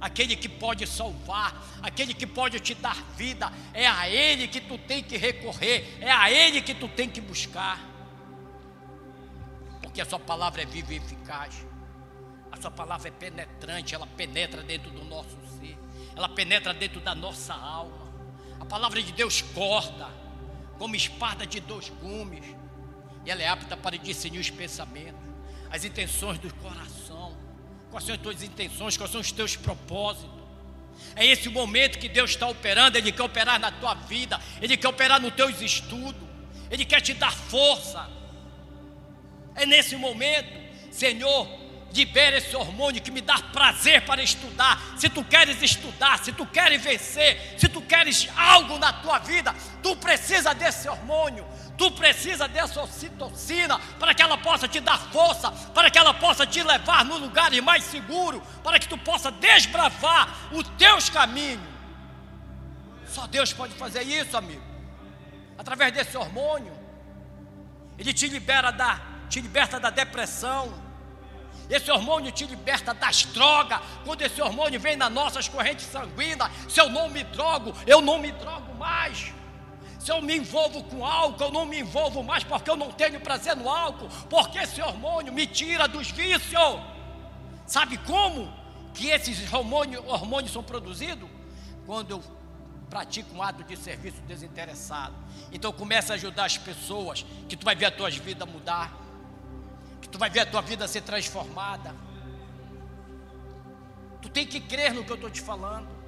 Aquele 0.00 0.34
que 0.34 0.48
pode 0.48 0.86
salvar, 0.86 1.54
aquele 1.82 2.14
que 2.14 2.26
pode 2.26 2.58
te 2.60 2.74
dar 2.74 2.96
vida, 3.14 3.52
é 3.74 3.86
a 3.86 4.08
Ele 4.08 4.48
que 4.48 4.58
tu 4.58 4.78
tem 4.78 5.02
que 5.02 5.18
recorrer, 5.18 5.98
é 6.00 6.10
a 6.10 6.30
Ele 6.30 6.62
que 6.62 6.74
tu 6.74 6.88
tem 6.88 7.10
que 7.10 7.20
buscar. 7.20 7.78
Porque 9.82 10.00
a 10.00 10.06
Sua 10.06 10.18
palavra 10.18 10.62
é 10.62 10.64
viva 10.64 10.94
e 10.94 10.96
eficaz, 10.96 11.64
a 12.50 12.60
Sua 12.60 12.70
palavra 12.70 13.08
é 13.08 13.12
penetrante, 13.12 13.94
ela 13.94 14.06
penetra 14.06 14.62
dentro 14.62 14.90
do 14.90 15.04
nosso 15.04 15.36
ser, 15.60 15.78
ela 16.16 16.30
penetra 16.30 16.72
dentro 16.72 17.00
da 17.00 17.14
nossa 17.14 17.52
alma. 17.52 18.10
A 18.58 18.64
palavra 18.64 19.02
de 19.02 19.12
Deus 19.12 19.42
corta, 19.42 20.08
como 20.82 20.96
espada 20.96 21.46
de 21.46 21.60
dois 21.60 21.90
gumes 22.02 22.42
e 23.24 23.30
ela 23.30 23.40
é 23.40 23.46
apta 23.46 23.76
para 23.76 23.96
discernir 23.96 24.40
os 24.40 24.50
pensamentos, 24.50 25.20
as 25.70 25.84
intenções 25.84 26.40
do 26.40 26.52
coração. 26.54 27.36
Quais 27.88 28.04
são 28.04 28.16
as 28.16 28.20
tuas 28.20 28.42
intenções, 28.42 28.96
quais 28.96 29.12
são 29.12 29.20
os 29.20 29.30
teus 29.30 29.54
propósitos. 29.54 30.42
É 31.14 31.24
esse 31.24 31.46
o 31.46 31.52
momento 31.52 32.00
que 32.00 32.08
Deus 32.08 32.30
está 32.30 32.48
operando, 32.48 32.98
Ele 32.98 33.12
quer 33.12 33.22
operar 33.22 33.60
na 33.60 33.70
tua 33.70 33.94
vida, 33.94 34.40
Ele 34.60 34.76
quer 34.76 34.88
operar 34.88 35.20
nos 35.20 35.32
teus 35.34 35.60
estudos, 35.60 36.20
Ele 36.68 36.84
quer 36.84 37.00
te 37.00 37.14
dar 37.14 37.32
força. 37.32 38.10
É 39.54 39.64
nesse 39.64 39.94
momento, 39.94 40.50
Senhor, 40.90 41.46
libera 41.92 42.38
esse 42.38 42.54
hormônio 42.56 43.02
que 43.02 43.10
me 43.10 43.20
dá 43.20 43.38
prazer 43.38 44.04
para 44.04 44.22
estudar. 44.22 44.80
Se 44.96 45.08
tu 45.08 45.22
queres 45.24 45.62
estudar, 45.62 46.18
se 46.18 46.32
tu 46.32 46.46
queres 46.46 46.82
vencer, 46.82 47.56
se 47.58 47.68
tu 47.68 47.80
queres 47.82 48.28
algo 48.36 48.78
na 48.78 48.92
tua 48.92 49.18
vida, 49.18 49.54
tu 49.82 49.94
precisa 49.96 50.54
desse 50.54 50.88
hormônio. 50.88 51.46
Tu 51.76 51.90
precisa 51.92 52.46
dessa 52.46 52.80
ocitocina 52.80 53.78
para 53.98 54.14
que 54.14 54.22
ela 54.22 54.38
possa 54.38 54.68
te 54.68 54.78
dar 54.78 54.98
força, 54.98 55.50
para 55.74 55.90
que 55.90 55.98
ela 55.98 56.14
possa 56.14 56.46
te 56.46 56.62
levar 56.62 57.04
no 57.04 57.18
lugar 57.18 57.50
mais 57.62 57.84
seguro, 57.84 58.42
para 58.62 58.78
que 58.78 58.88
tu 58.88 58.96
possa 58.98 59.30
desbravar 59.30 60.52
os 60.52 60.68
teus 60.78 61.08
caminhos. 61.08 61.72
Só 63.06 63.26
Deus 63.26 63.52
pode 63.52 63.74
fazer 63.74 64.02
isso, 64.02 64.36
amigo. 64.36 64.62
Através 65.58 65.92
desse 65.92 66.16
hormônio, 66.16 66.72
ele 67.98 68.12
te 68.12 68.28
libera 68.28 68.70
da, 68.70 69.00
te 69.28 69.40
liberta 69.40 69.78
da 69.78 69.90
depressão. 69.90 70.91
Esse 71.72 71.90
hormônio 71.90 72.30
te 72.30 72.44
liberta 72.44 72.92
das 72.92 73.24
drogas. 73.24 73.80
Quando 74.04 74.20
esse 74.20 74.42
hormônio 74.42 74.78
vem 74.78 74.94
nas 74.94 75.10
nossas 75.10 75.48
correntes 75.48 75.86
sanguíneas, 75.86 76.50
se 76.68 76.78
eu 76.78 76.90
não 76.90 77.08
me 77.08 77.24
drogo, 77.24 77.74
eu 77.86 78.02
não 78.02 78.18
me 78.18 78.30
drogo 78.30 78.74
mais. 78.74 79.32
Se 79.98 80.12
eu 80.12 80.20
me 80.20 80.36
envolvo 80.36 80.84
com 80.84 81.06
álcool, 81.06 81.44
eu 81.44 81.50
não 81.50 81.64
me 81.64 81.80
envolvo 81.80 82.22
mais 82.22 82.44
porque 82.44 82.68
eu 82.68 82.76
não 82.76 82.92
tenho 82.92 83.18
prazer 83.20 83.56
no 83.56 83.70
álcool, 83.70 84.08
porque 84.28 84.58
esse 84.58 84.82
hormônio 84.82 85.32
me 85.32 85.46
tira 85.46 85.88
dos 85.88 86.10
vícios. 86.10 86.80
Sabe 87.66 87.96
como 87.98 88.52
que 88.92 89.08
esses 89.08 89.50
hormônios, 89.50 90.04
hormônios 90.06 90.52
são 90.52 90.62
produzidos? 90.62 91.28
Quando 91.86 92.10
eu 92.10 92.22
pratico 92.90 93.34
um 93.34 93.42
ato 93.42 93.64
de 93.64 93.74
serviço 93.74 94.20
desinteressado. 94.28 95.14
Então 95.50 95.72
começa 95.72 96.12
a 96.12 96.16
ajudar 96.16 96.44
as 96.44 96.58
pessoas, 96.58 97.24
que 97.48 97.56
tu 97.56 97.64
vai 97.64 97.74
ver 97.74 97.86
a 97.86 97.90
tua 97.90 98.10
vida 98.10 98.44
mudar, 98.44 98.92
que 100.02 100.08
tu 100.08 100.18
vai 100.18 100.28
ver 100.28 100.40
a 100.40 100.46
tua 100.46 100.60
vida 100.60 100.86
ser 100.86 101.00
transformada. 101.00 101.94
Tu 104.20 104.28
tem 104.28 104.46
que 104.46 104.60
crer 104.60 104.92
no 104.92 105.02
que 105.02 105.10
eu 105.10 105.16
estou 105.16 105.30
te 105.30 105.40
falando. 105.40 106.02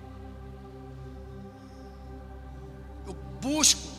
busco 3.44 3.92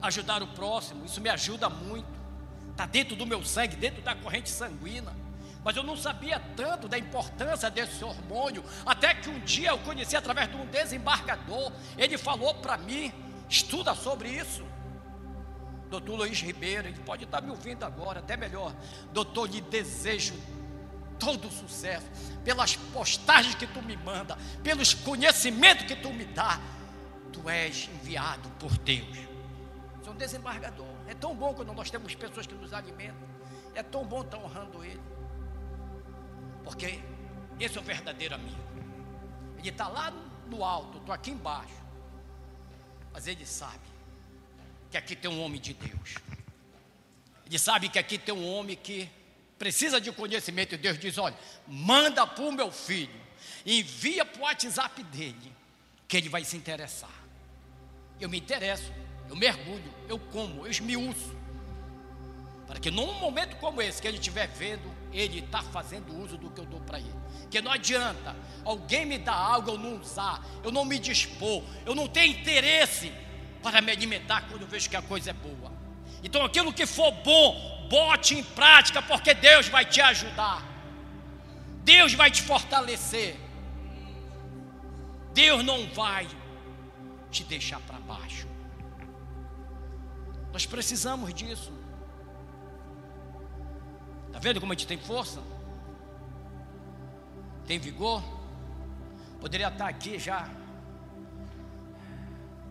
ajudar 0.00 0.40
o 0.40 0.46
próximo, 0.46 1.04
isso 1.04 1.20
me 1.20 1.28
ajuda 1.28 1.68
muito. 1.68 2.06
Está 2.70 2.86
dentro 2.86 3.16
do 3.16 3.26
meu 3.26 3.44
sangue, 3.44 3.74
dentro 3.74 4.02
da 4.02 4.14
corrente 4.14 4.48
sanguínea. 4.48 5.12
Mas 5.64 5.74
eu 5.74 5.82
não 5.82 5.96
sabia 5.96 6.38
tanto 6.54 6.86
da 6.86 6.96
importância 6.96 7.68
desse 7.68 8.04
hormônio, 8.04 8.62
até 8.84 9.14
que 9.14 9.28
um 9.28 9.40
dia 9.40 9.70
eu 9.70 9.78
conheci 9.78 10.14
através 10.14 10.48
de 10.48 10.56
um 10.56 10.66
desembargador. 10.66 11.72
Ele 11.98 12.16
falou 12.16 12.54
para 12.54 12.78
mim: 12.78 13.12
estuda 13.48 13.94
sobre 13.96 14.28
isso. 14.28 14.64
Doutor 15.90 16.16
Luiz 16.16 16.40
Ribeiro, 16.40 16.88
ele 16.88 17.00
pode 17.00 17.24
estar 17.24 17.40
me 17.40 17.50
ouvindo 17.50 17.84
agora, 17.84 18.20
até 18.20 18.36
melhor. 18.36 18.74
Doutor, 19.12 19.48
lhe 19.48 19.60
desejo 19.60 20.34
todo 21.18 21.48
o 21.48 21.50
sucesso, 21.50 22.06
pelas 22.44 22.76
postagens 22.76 23.54
que 23.54 23.66
tu 23.66 23.80
me 23.82 23.96
manda, 23.96 24.36
pelos 24.62 24.92
conhecimentos 24.92 25.86
que 25.86 25.96
tu 25.96 26.12
me 26.12 26.24
dá 26.24 26.60
tu 27.36 27.50
és 27.50 27.88
enviado 27.92 28.48
por 28.58 28.76
Deus. 28.78 29.16
É 30.06 30.10
um 30.10 30.14
desembargador. 30.14 30.86
É 31.06 31.14
tão 31.14 31.34
bom 31.34 31.52
quando 31.52 31.72
nós 31.72 31.90
temos 31.90 32.14
pessoas 32.14 32.46
que 32.46 32.54
nos 32.54 32.72
alimentam. 32.72 33.28
É 33.74 33.82
tão 33.82 34.04
bom 34.04 34.22
estar 34.22 34.38
honrando 34.38 34.82
Ele. 34.84 35.00
Porque 36.64 37.00
esse 37.60 37.76
é 37.76 37.80
o 37.80 37.84
verdadeiro 37.84 38.34
amigo. 38.34 38.56
Ele 39.58 39.68
está 39.68 39.88
lá 39.88 40.12
no 40.46 40.64
alto, 40.64 40.98
estou 40.98 41.14
aqui 41.14 41.30
embaixo. 41.30 41.74
Mas 43.12 43.26
ele 43.26 43.44
sabe 43.44 43.95
que 44.90 44.96
aqui 44.96 45.16
tem 45.16 45.30
um 45.30 45.42
homem 45.42 45.60
de 45.60 45.74
Deus. 45.74 46.14
Ele 47.46 47.58
sabe 47.58 47.88
que 47.88 47.98
aqui 47.98 48.18
tem 48.18 48.34
um 48.34 48.46
homem 48.46 48.76
que 48.76 49.08
precisa 49.58 50.00
de 50.00 50.10
conhecimento. 50.12 50.74
E 50.74 50.78
Deus 50.78 50.98
diz: 50.98 51.18
olha, 51.18 51.36
manda 51.66 52.26
para 52.26 52.44
o 52.44 52.52
meu 52.52 52.70
filho, 52.70 53.14
envia 53.64 54.24
para 54.24 54.40
o 54.40 54.44
WhatsApp 54.44 55.02
dele, 55.04 55.52
que 56.08 56.16
ele 56.16 56.28
vai 56.28 56.44
se 56.44 56.56
interessar. 56.56 57.10
Eu 58.20 58.28
me 58.28 58.38
interesso, 58.38 58.92
eu 59.28 59.36
mergulho, 59.36 59.94
eu 60.08 60.18
como, 60.18 60.66
eu 60.66 60.70
esmiuço. 60.70 61.34
Para 62.66 62.80
que 62.80 62.90
num 62.90 63.12
momento 63.20 63.56
como 63.58 63.80
esse, 63.80 64.02
que 64.02 64.08
ele 64.08 64.18
estiver 64.18 64.48
vendo, 64.48 64.92
ele 65.12 65.38
está 65.38 65.62
fazendo 65.62 66.12
uso 66.20 66.36
do 66.36 66.50
que 66.50 66.60
eu 66.60 66.66
dou 66.66 66.80
para 66.80 66.98
ele. 66.98 67.14
Que 67.48 67.60
não 67.60 67.70
adianta 67.70 68.34
alguém 68.64 69.06
me 69.06 69.18
dar 69.18 69.36
algo, 69.36 69.70
eu 69.70 69.78
não 69.78 70.00
usar, 70.00 70.44
eu 70.64 70.72
não 70.72 70.84
me 70.84 70.98
dispor, 70.98 71.62
eu 71.84 71.94
não 71.94 72.08
tenho 72.08 72.36
interesse 72.36 73.12
para 73.66 73.82
me 73.82 73.90
alimentar 73.90 74.42
quando 74.48 74.62
eu 74.62 74.68
vejo 74.68 74.88
que 74.88 74.94
a 74.94 75.02
coisa 75.02 75.30
é 75.30 75.32
boa. 75.32 75.72
Então 76.22 76.44
aquilo 76.44 76.72
que 76.72 76.86
for 76.86 77.10
bom, 77.10 77.88
bote 77.90 78.36
em 78.36 78.44
prática, 78.44 79.02
porque 79.02 79.34
Deus 79.34 79.66
vai 79.66 79.84
te 79.84 80.00
ajudar. 80.00 80.64
Deus 81.82 82.14
vai 82.14 82.30
te 82.30 82.42
fortalecer. 82.42 83.36
Deus 85.34 85.64
não 85.64 85.84
vai 85.88 86.28
te 87.28 87.42
deixar 87.42 87.80
para 87.80 87.98
baixo. 87.98 88.46
Nós 90.52 90.64
precisamos 90.64 91.34
disso. 91.34 91.72
Está 94.28 94.38
vendo 94.38 94.60
como 94.60 94.72
a 94.72 94.76
gente 94.76 94.86
tem 94.86 94.96
força? 94.98 95.42
Tem 97.66 97.80
vigor? 97.80 98.22
Poderia 99.40 99.66
estar 99.66 99.88
aqui 99.88 100.20
já. 100.20 100.48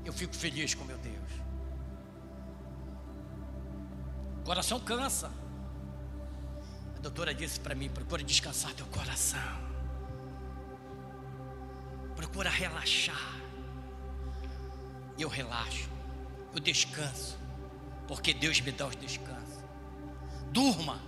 Eu 0.06 0.14
fico 0.14 0.36
feliz 0.36 0.76
com 0.76 0.86
meu 0.86 0.98
Deus. 1.00 1.32
O 4.42 4.44
coração 4.46 4.80
cansa. 4.80 5.32
A 6.96 7.00
doutora 7.00 7.34
disse 7.34 7.60
para 7.60 7.74
mim: 7.74 7.90
procura 7.90 8.24
descansar 8.24 8.72
teu 8.74 8.86
coração. 8.86 9.66
Procura 12.16 12.50
relaxar. 12.50 13.36
Eu 15.18 15.30
relaxo, 15.30 15.90
eu 16.54 16.60
descanso, 16.60 17.38
porque 18.08 18.34
Deus 18.34 18.60
me 18.62 18.72
dá 18.72 18.86
os 18.88 18.96
descansos. 18.96 19.64
Durma. 20.52 21.02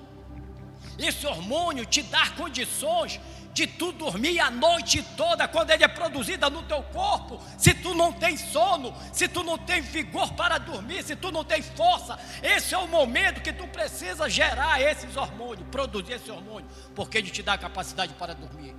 Esse 0.98 1.28
hormônio 1.28 1.86
te 1.86 2.02
dá 2.02 2.30
condições 2.32 3.20
de 3.58 3.68
tu 3.68 3.92
dormir 3.92 4.40
a 4.40 4.52
noite 4.52 5.04
toda 5.16 5.48
quando 5.48 5.72
ele 5.72 5.84
é 5.84 5.88
produzido 5.88 6.50
no 6.50 6.64
teu 6.64 6.84
corpo. 6.84 7.42
Se 7.58 7.74
tu 7.74 7.94
não 7.94 8.14
tem 8.14 8.38
sono, 8.38 8.94
se 9.12 9.28
tu 9.28 9.44
não 9.44 9.58
tem 9.58 9.82
vigor 9.82 10.34
para 10.34 10.58
dormir, 10.58 11.04
se 11.04 11.16
tu 11.16 11.32
não 11.32 11.44
tem 11.44 11.62
força, 11.62 12.20
esse 12.44 12.74
é 12.74 12.78
o 12.78 12.88
momento 12.88 13.42
que 13.42 13.52
tu 13.52 13.68
precisa 13.68 14.30
gerar 14.30 14.82
esses 14.82 15.16
hormônios, 15.18 15.68
produzir 15.70 16.14
esse 16.14 16.30
hormônio, 16.30 16.70
porque 16.96 17.18
ele 17.18 17.30
te 17.30 17.42
dá 17.42 17.54
a 17.54 17.58
capacidade 17.58 18.14
para 18.14 18.36
dormir. 18.36 18.76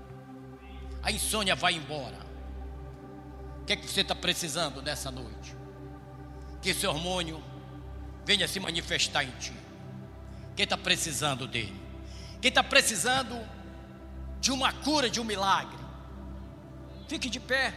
A 1.02 1.10
insônia 1.10 1.54
vai 1.54 1.74
embora 1.74 2.28
que 3.68 3.74
é 3.74 3.76
que 3.76 3.86
você 3.86 4.00
está 4.00 4.14
precisando 4.14 4.80
nessa 4.80 5.10
noite? 5.10 5.54
Que 6.62 6.70
esse 6.70 6.86
hormônio 6.86 7.44
venha 8.24 8.48
se 8.48 8.58
manifestar 8.58 9.22
em 9.24 9.30
ti. 9.32 9.52
Quem 10.56 10.64
está 10.64 10.78
precisando 10.78 11.46
dele? 11.46 11.78
Quem 12.40 12.48
está 12.48 12.64
precisando 12.64 13.38
de 14.40 14.50
uma 14.52 14.72
cura, 14.72 15.10
de 15.10 15.20
um 15.20 15.24
milagre. 15.24 15.78
Fique 17.08 17.28
de 17.28 17.40
pé. 17.40 17.74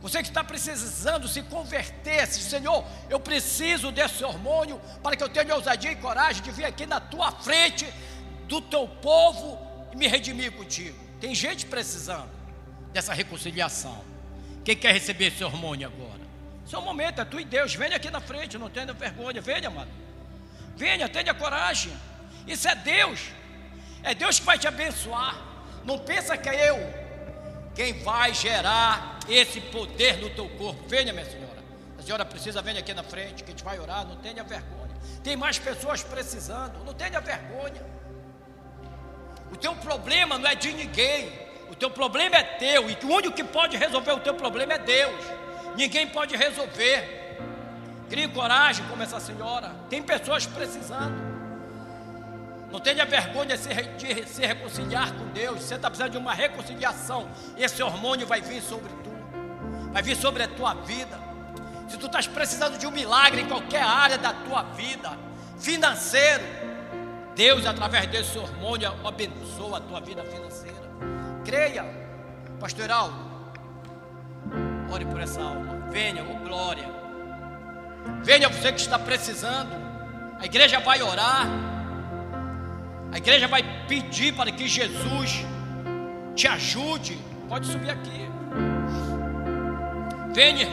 Você 0.00 0.20
que 0.20 0.28
está 0.28 0.42
precisando 0.42 1.28
se 1.28 1.42
converter, 1.42 2.26
se, 2.26 2.40
Senhor, 2.40 2.84
eu 3.08 3.20
preciso 3.20 3.92
desse 3.92 4.24
hormônio 4.24 4.80
para 5.00 5.16
que 5.16 5.22
eu 5.22 5.28
tenha 5.28 5.54
ousadia 5.54 5.92
e 5.92 5.96
coragem 5.96 6.42
de 6.42 6.50
vir 6.50 6.64
aqui 6.64 6.86
na 6.86 6.98
tua 6.98 7.30
frente 7.30 7.86
do 8.48 8.60
teu 8.60 8.88
povo 8.88 9.58
e 9.92 9.96
me 9.96 10.08
redimir 10.08 10.50
contigo. 10.52 10.98
Tem 11.20 11.32
gente 11.34 11.66
precisando 11.66 12.28
dessa 12.92 13.14
reconciliação. 13.14 14.04
Quem 14.64 14.76
quer 14.76 14.92
receber 14.92 15.26
esse 15.26 15.44
hormônio 15.44 15.86
agora? 15.86 16.22
Seu 16.66 16.82
momento, 16.82 17.20
é 17.20 17.24
tu 17.24 17.38
e 17.38 17.44
Deus. 17.44 17.74
Venha 17.74 17.96
aqui 17.96 18.10
na 18.10 18.20
frente, 18.20 18.58
não 18.58 18.70
tenha 18.70 18.92
vergonha. 18.92 19.40
Venha, 19.40 19.70
mano. 19.70 19.90
Venha, 20.76 21.08
tenha 21.08 21.32
coragem. 21.32 21.92
Isso 22.46 22.66
é 22.66 22.74
Deus. 22.74 23.20
É 24.02 24.14
Deus 24.14 24.40
que 24.40 24.46
vai 24.46 24.58
te 24.58 24.66
abençoar. 24.66 25.36
Não 25.84 25.98
pensa 25.98 26.36
que 26.36 26.48
é 26.48 26.70
eu 26.70 27.02
quem 27.74 28.02
vai 28.02 28.34
gerar 28.34 29.18
esse 29.28 29.60
poder 29.60 30.18
no 30.18 30.30
teu 30.30 30.48
corpo. 30.50 30.82
Venha, 30.86 31.12
minha 31.12 31.24
senhora. 31.24 31.62
A 31.98 32.02
senhora 32.02 32.24
precisa, 32.24 32.60
venha 32.60 32.80
aqui 32.80 32.92
na 32.92 33.02
frente, 33.02 33.42
que 33.42 33.50
a 33.50 33.52
gente 33.52 33.64
vai 33.64 33.78
orar. 33.78 34.06
Não 34.06 34.16
tenha 34.16 34.42
vergonha. 34.42 34.90
Tem 35.22 35.36
mais 35.36 35.58
pessoas 35.58 36.02
precisando. 36.02 36.84
Não 36.84 36.92
tenha 36.92 37.20
vergonha. 37.20 37.82
O 39.50 39.56
teu 39.56 39.74
problema 39.76 40.38
não 40.38 40.48
é 40.48 40.54
de 40.54 40.72
ninguém. 40.72 41.32
O 41.70 41.74
teu 41.74 41.90
problema 41.90 42.36
é 42.36 42.42
teu. 42.42 42.90
E 42.90 42.98
o 43.02 43.08
único 43.08 43.34
que 43.34 43.44
pode 43.44 43.76
resolver 43.76 44.12
o 44.12 44.20
teu 44.20 44.34
problema 44.34 44.74
é 44.74 44.78
Deus. 44.78 45.24
Ninguém 45.76 46.06
pode 46.08 46.36
resolver. 46.36 47.38
Crie 48.10 48.28
coragem 48.28 48.84
como 48.88 49.02
essa 49.02 49.18
senhora. 49.20 49.74
Tem 49.88 50.02
pessoas 50.02 50.44
precisando. 50.44 51.31
Não 52.72 52.80
tenha 52.80 53.04
vergonha 53.04 53.54
de 53.54 54.26
se, 54.26 54.40
reconciliar 54.46 55.12
com 55.12 55.26
Deus. 55.26 55.60
Você 55.60 55.74
está 55.74 55.90
precisando 55.90 56.12
de 56.12 56.16
uma 56.16 56.32
reconciliação. 56.32 57.28
Esse 57.54 57.82
hormônio 57.82 58.26
vai 58.26 58.40
vir 58.40 58.62
sobre 58.62 58.88
tu. 59.04 59.12
Vai 59.92 60.02
vir 60.02 60.16
sobre 60.16 60.42
a 60.42 60.48
tua 60.48 60.72
vida. 60.72 61.20
Se 61.86 61.98
tu 61.98 62.06
estás 62.06 62.26
precisando 62.26 62.78
de 62.78 62.86
um 62.86 62.90
milagre 62.90 63.42
em 63.42 63.46
qualquer 63.46 63.82
área 63.82 64.16
da 64.16 64.32
tua 64.32 64.62
vida, 64.62 65.12
financeiro, 65.60 66.42
Deus, 67.36 67.66
através 67.66 68.06
desse 68.06 68.38
hormônio, 68.38 68.90
abençoa 69.06 69.76
a 69.76 69.80
tua 69.80 70.00
vida 70.00 70.24
financeira. 70.24 70.90
Creia, 71.44 71.84
Pastor 72.58 72.90
Aldo, 72.90 73.18
ore 74.90 75.04
por 75.04 75.20
essa 75.20 75.42
alma. 75.42 75.90
Venha, 75.90 76.24
oh 76.24 76.42
glória. 76.42 76.88
Venha 78.22 78.48
você 78.48 78.72
que 78.72 78.80
está 78.80 78.98
precisando. 78.98 79.72
A 80.40 80.46
igreja 80.46 80.80
vai 80.80 81.02
orar. 81.02 81.71
A 83.12 83.18
igreja 83.18 83.46
vai 83.46 83.62
pedir 83.86 84.32
para 84.32 84.50
que 84.50 84.66
Jesus 84.66 85.44
te 86.34 86.48
ajude. 86.48 87.18
Pode 87.46 87.66
subir 87.66 87.90
aqui. 87.90 88.26
Venha. 90.34 90.66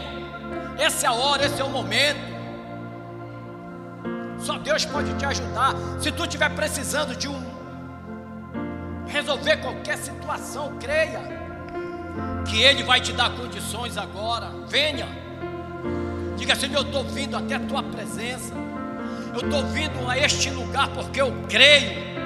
Essa 0.77 1.07
é 1.07 1.09
a 1.09 1.13
hora, 1.13 1.45
esse 1.45 1.59
é 1.59 1.63
o 1.65 1.69
momento. 1.69 2.29
Só 4.39 4.57
Deus 4.57 4.85
pode 4.85 5.13
te 5.15 5.25
ajudar. 5.25 5.75
Se 5.99 6.13
tu 6.13 6.23
estiver 6.23 6.49
precisando 6.55 7.13
de 7.13 7.27
um 7.27 7.43
resolver 9.05 9.57
qualquer 9.57 9.97
situação, 9.97 10.77
creia 10.79 11.19
que 12.47 12.61
Ele 12.61 12.83
vai 12.83 13.01
te 13.01 13.11
dar 13.11 13.31
condições 13.31 13.97
agora. 13.97 14.49
Venha. 14.69 15.07
Diga, 16.37 16.55
Senhor, 16.55 16.77
eu 16.77 16.81
estou 16.83 17.03
vindo 17.03 17.35
até 17.35 17.55
a 17.55 17.59
tua 17.59 17.83
presença. 17.83 18.53
Eu 19.33 19.41
estou 19.41 19.65
vindo 19.65 20.09
a 20.09 20.17
este 20.17 20.49
lugar 20.51 20.87
porque 20.89 21.19
eu 21.19 21.33
creio 21.49 22.18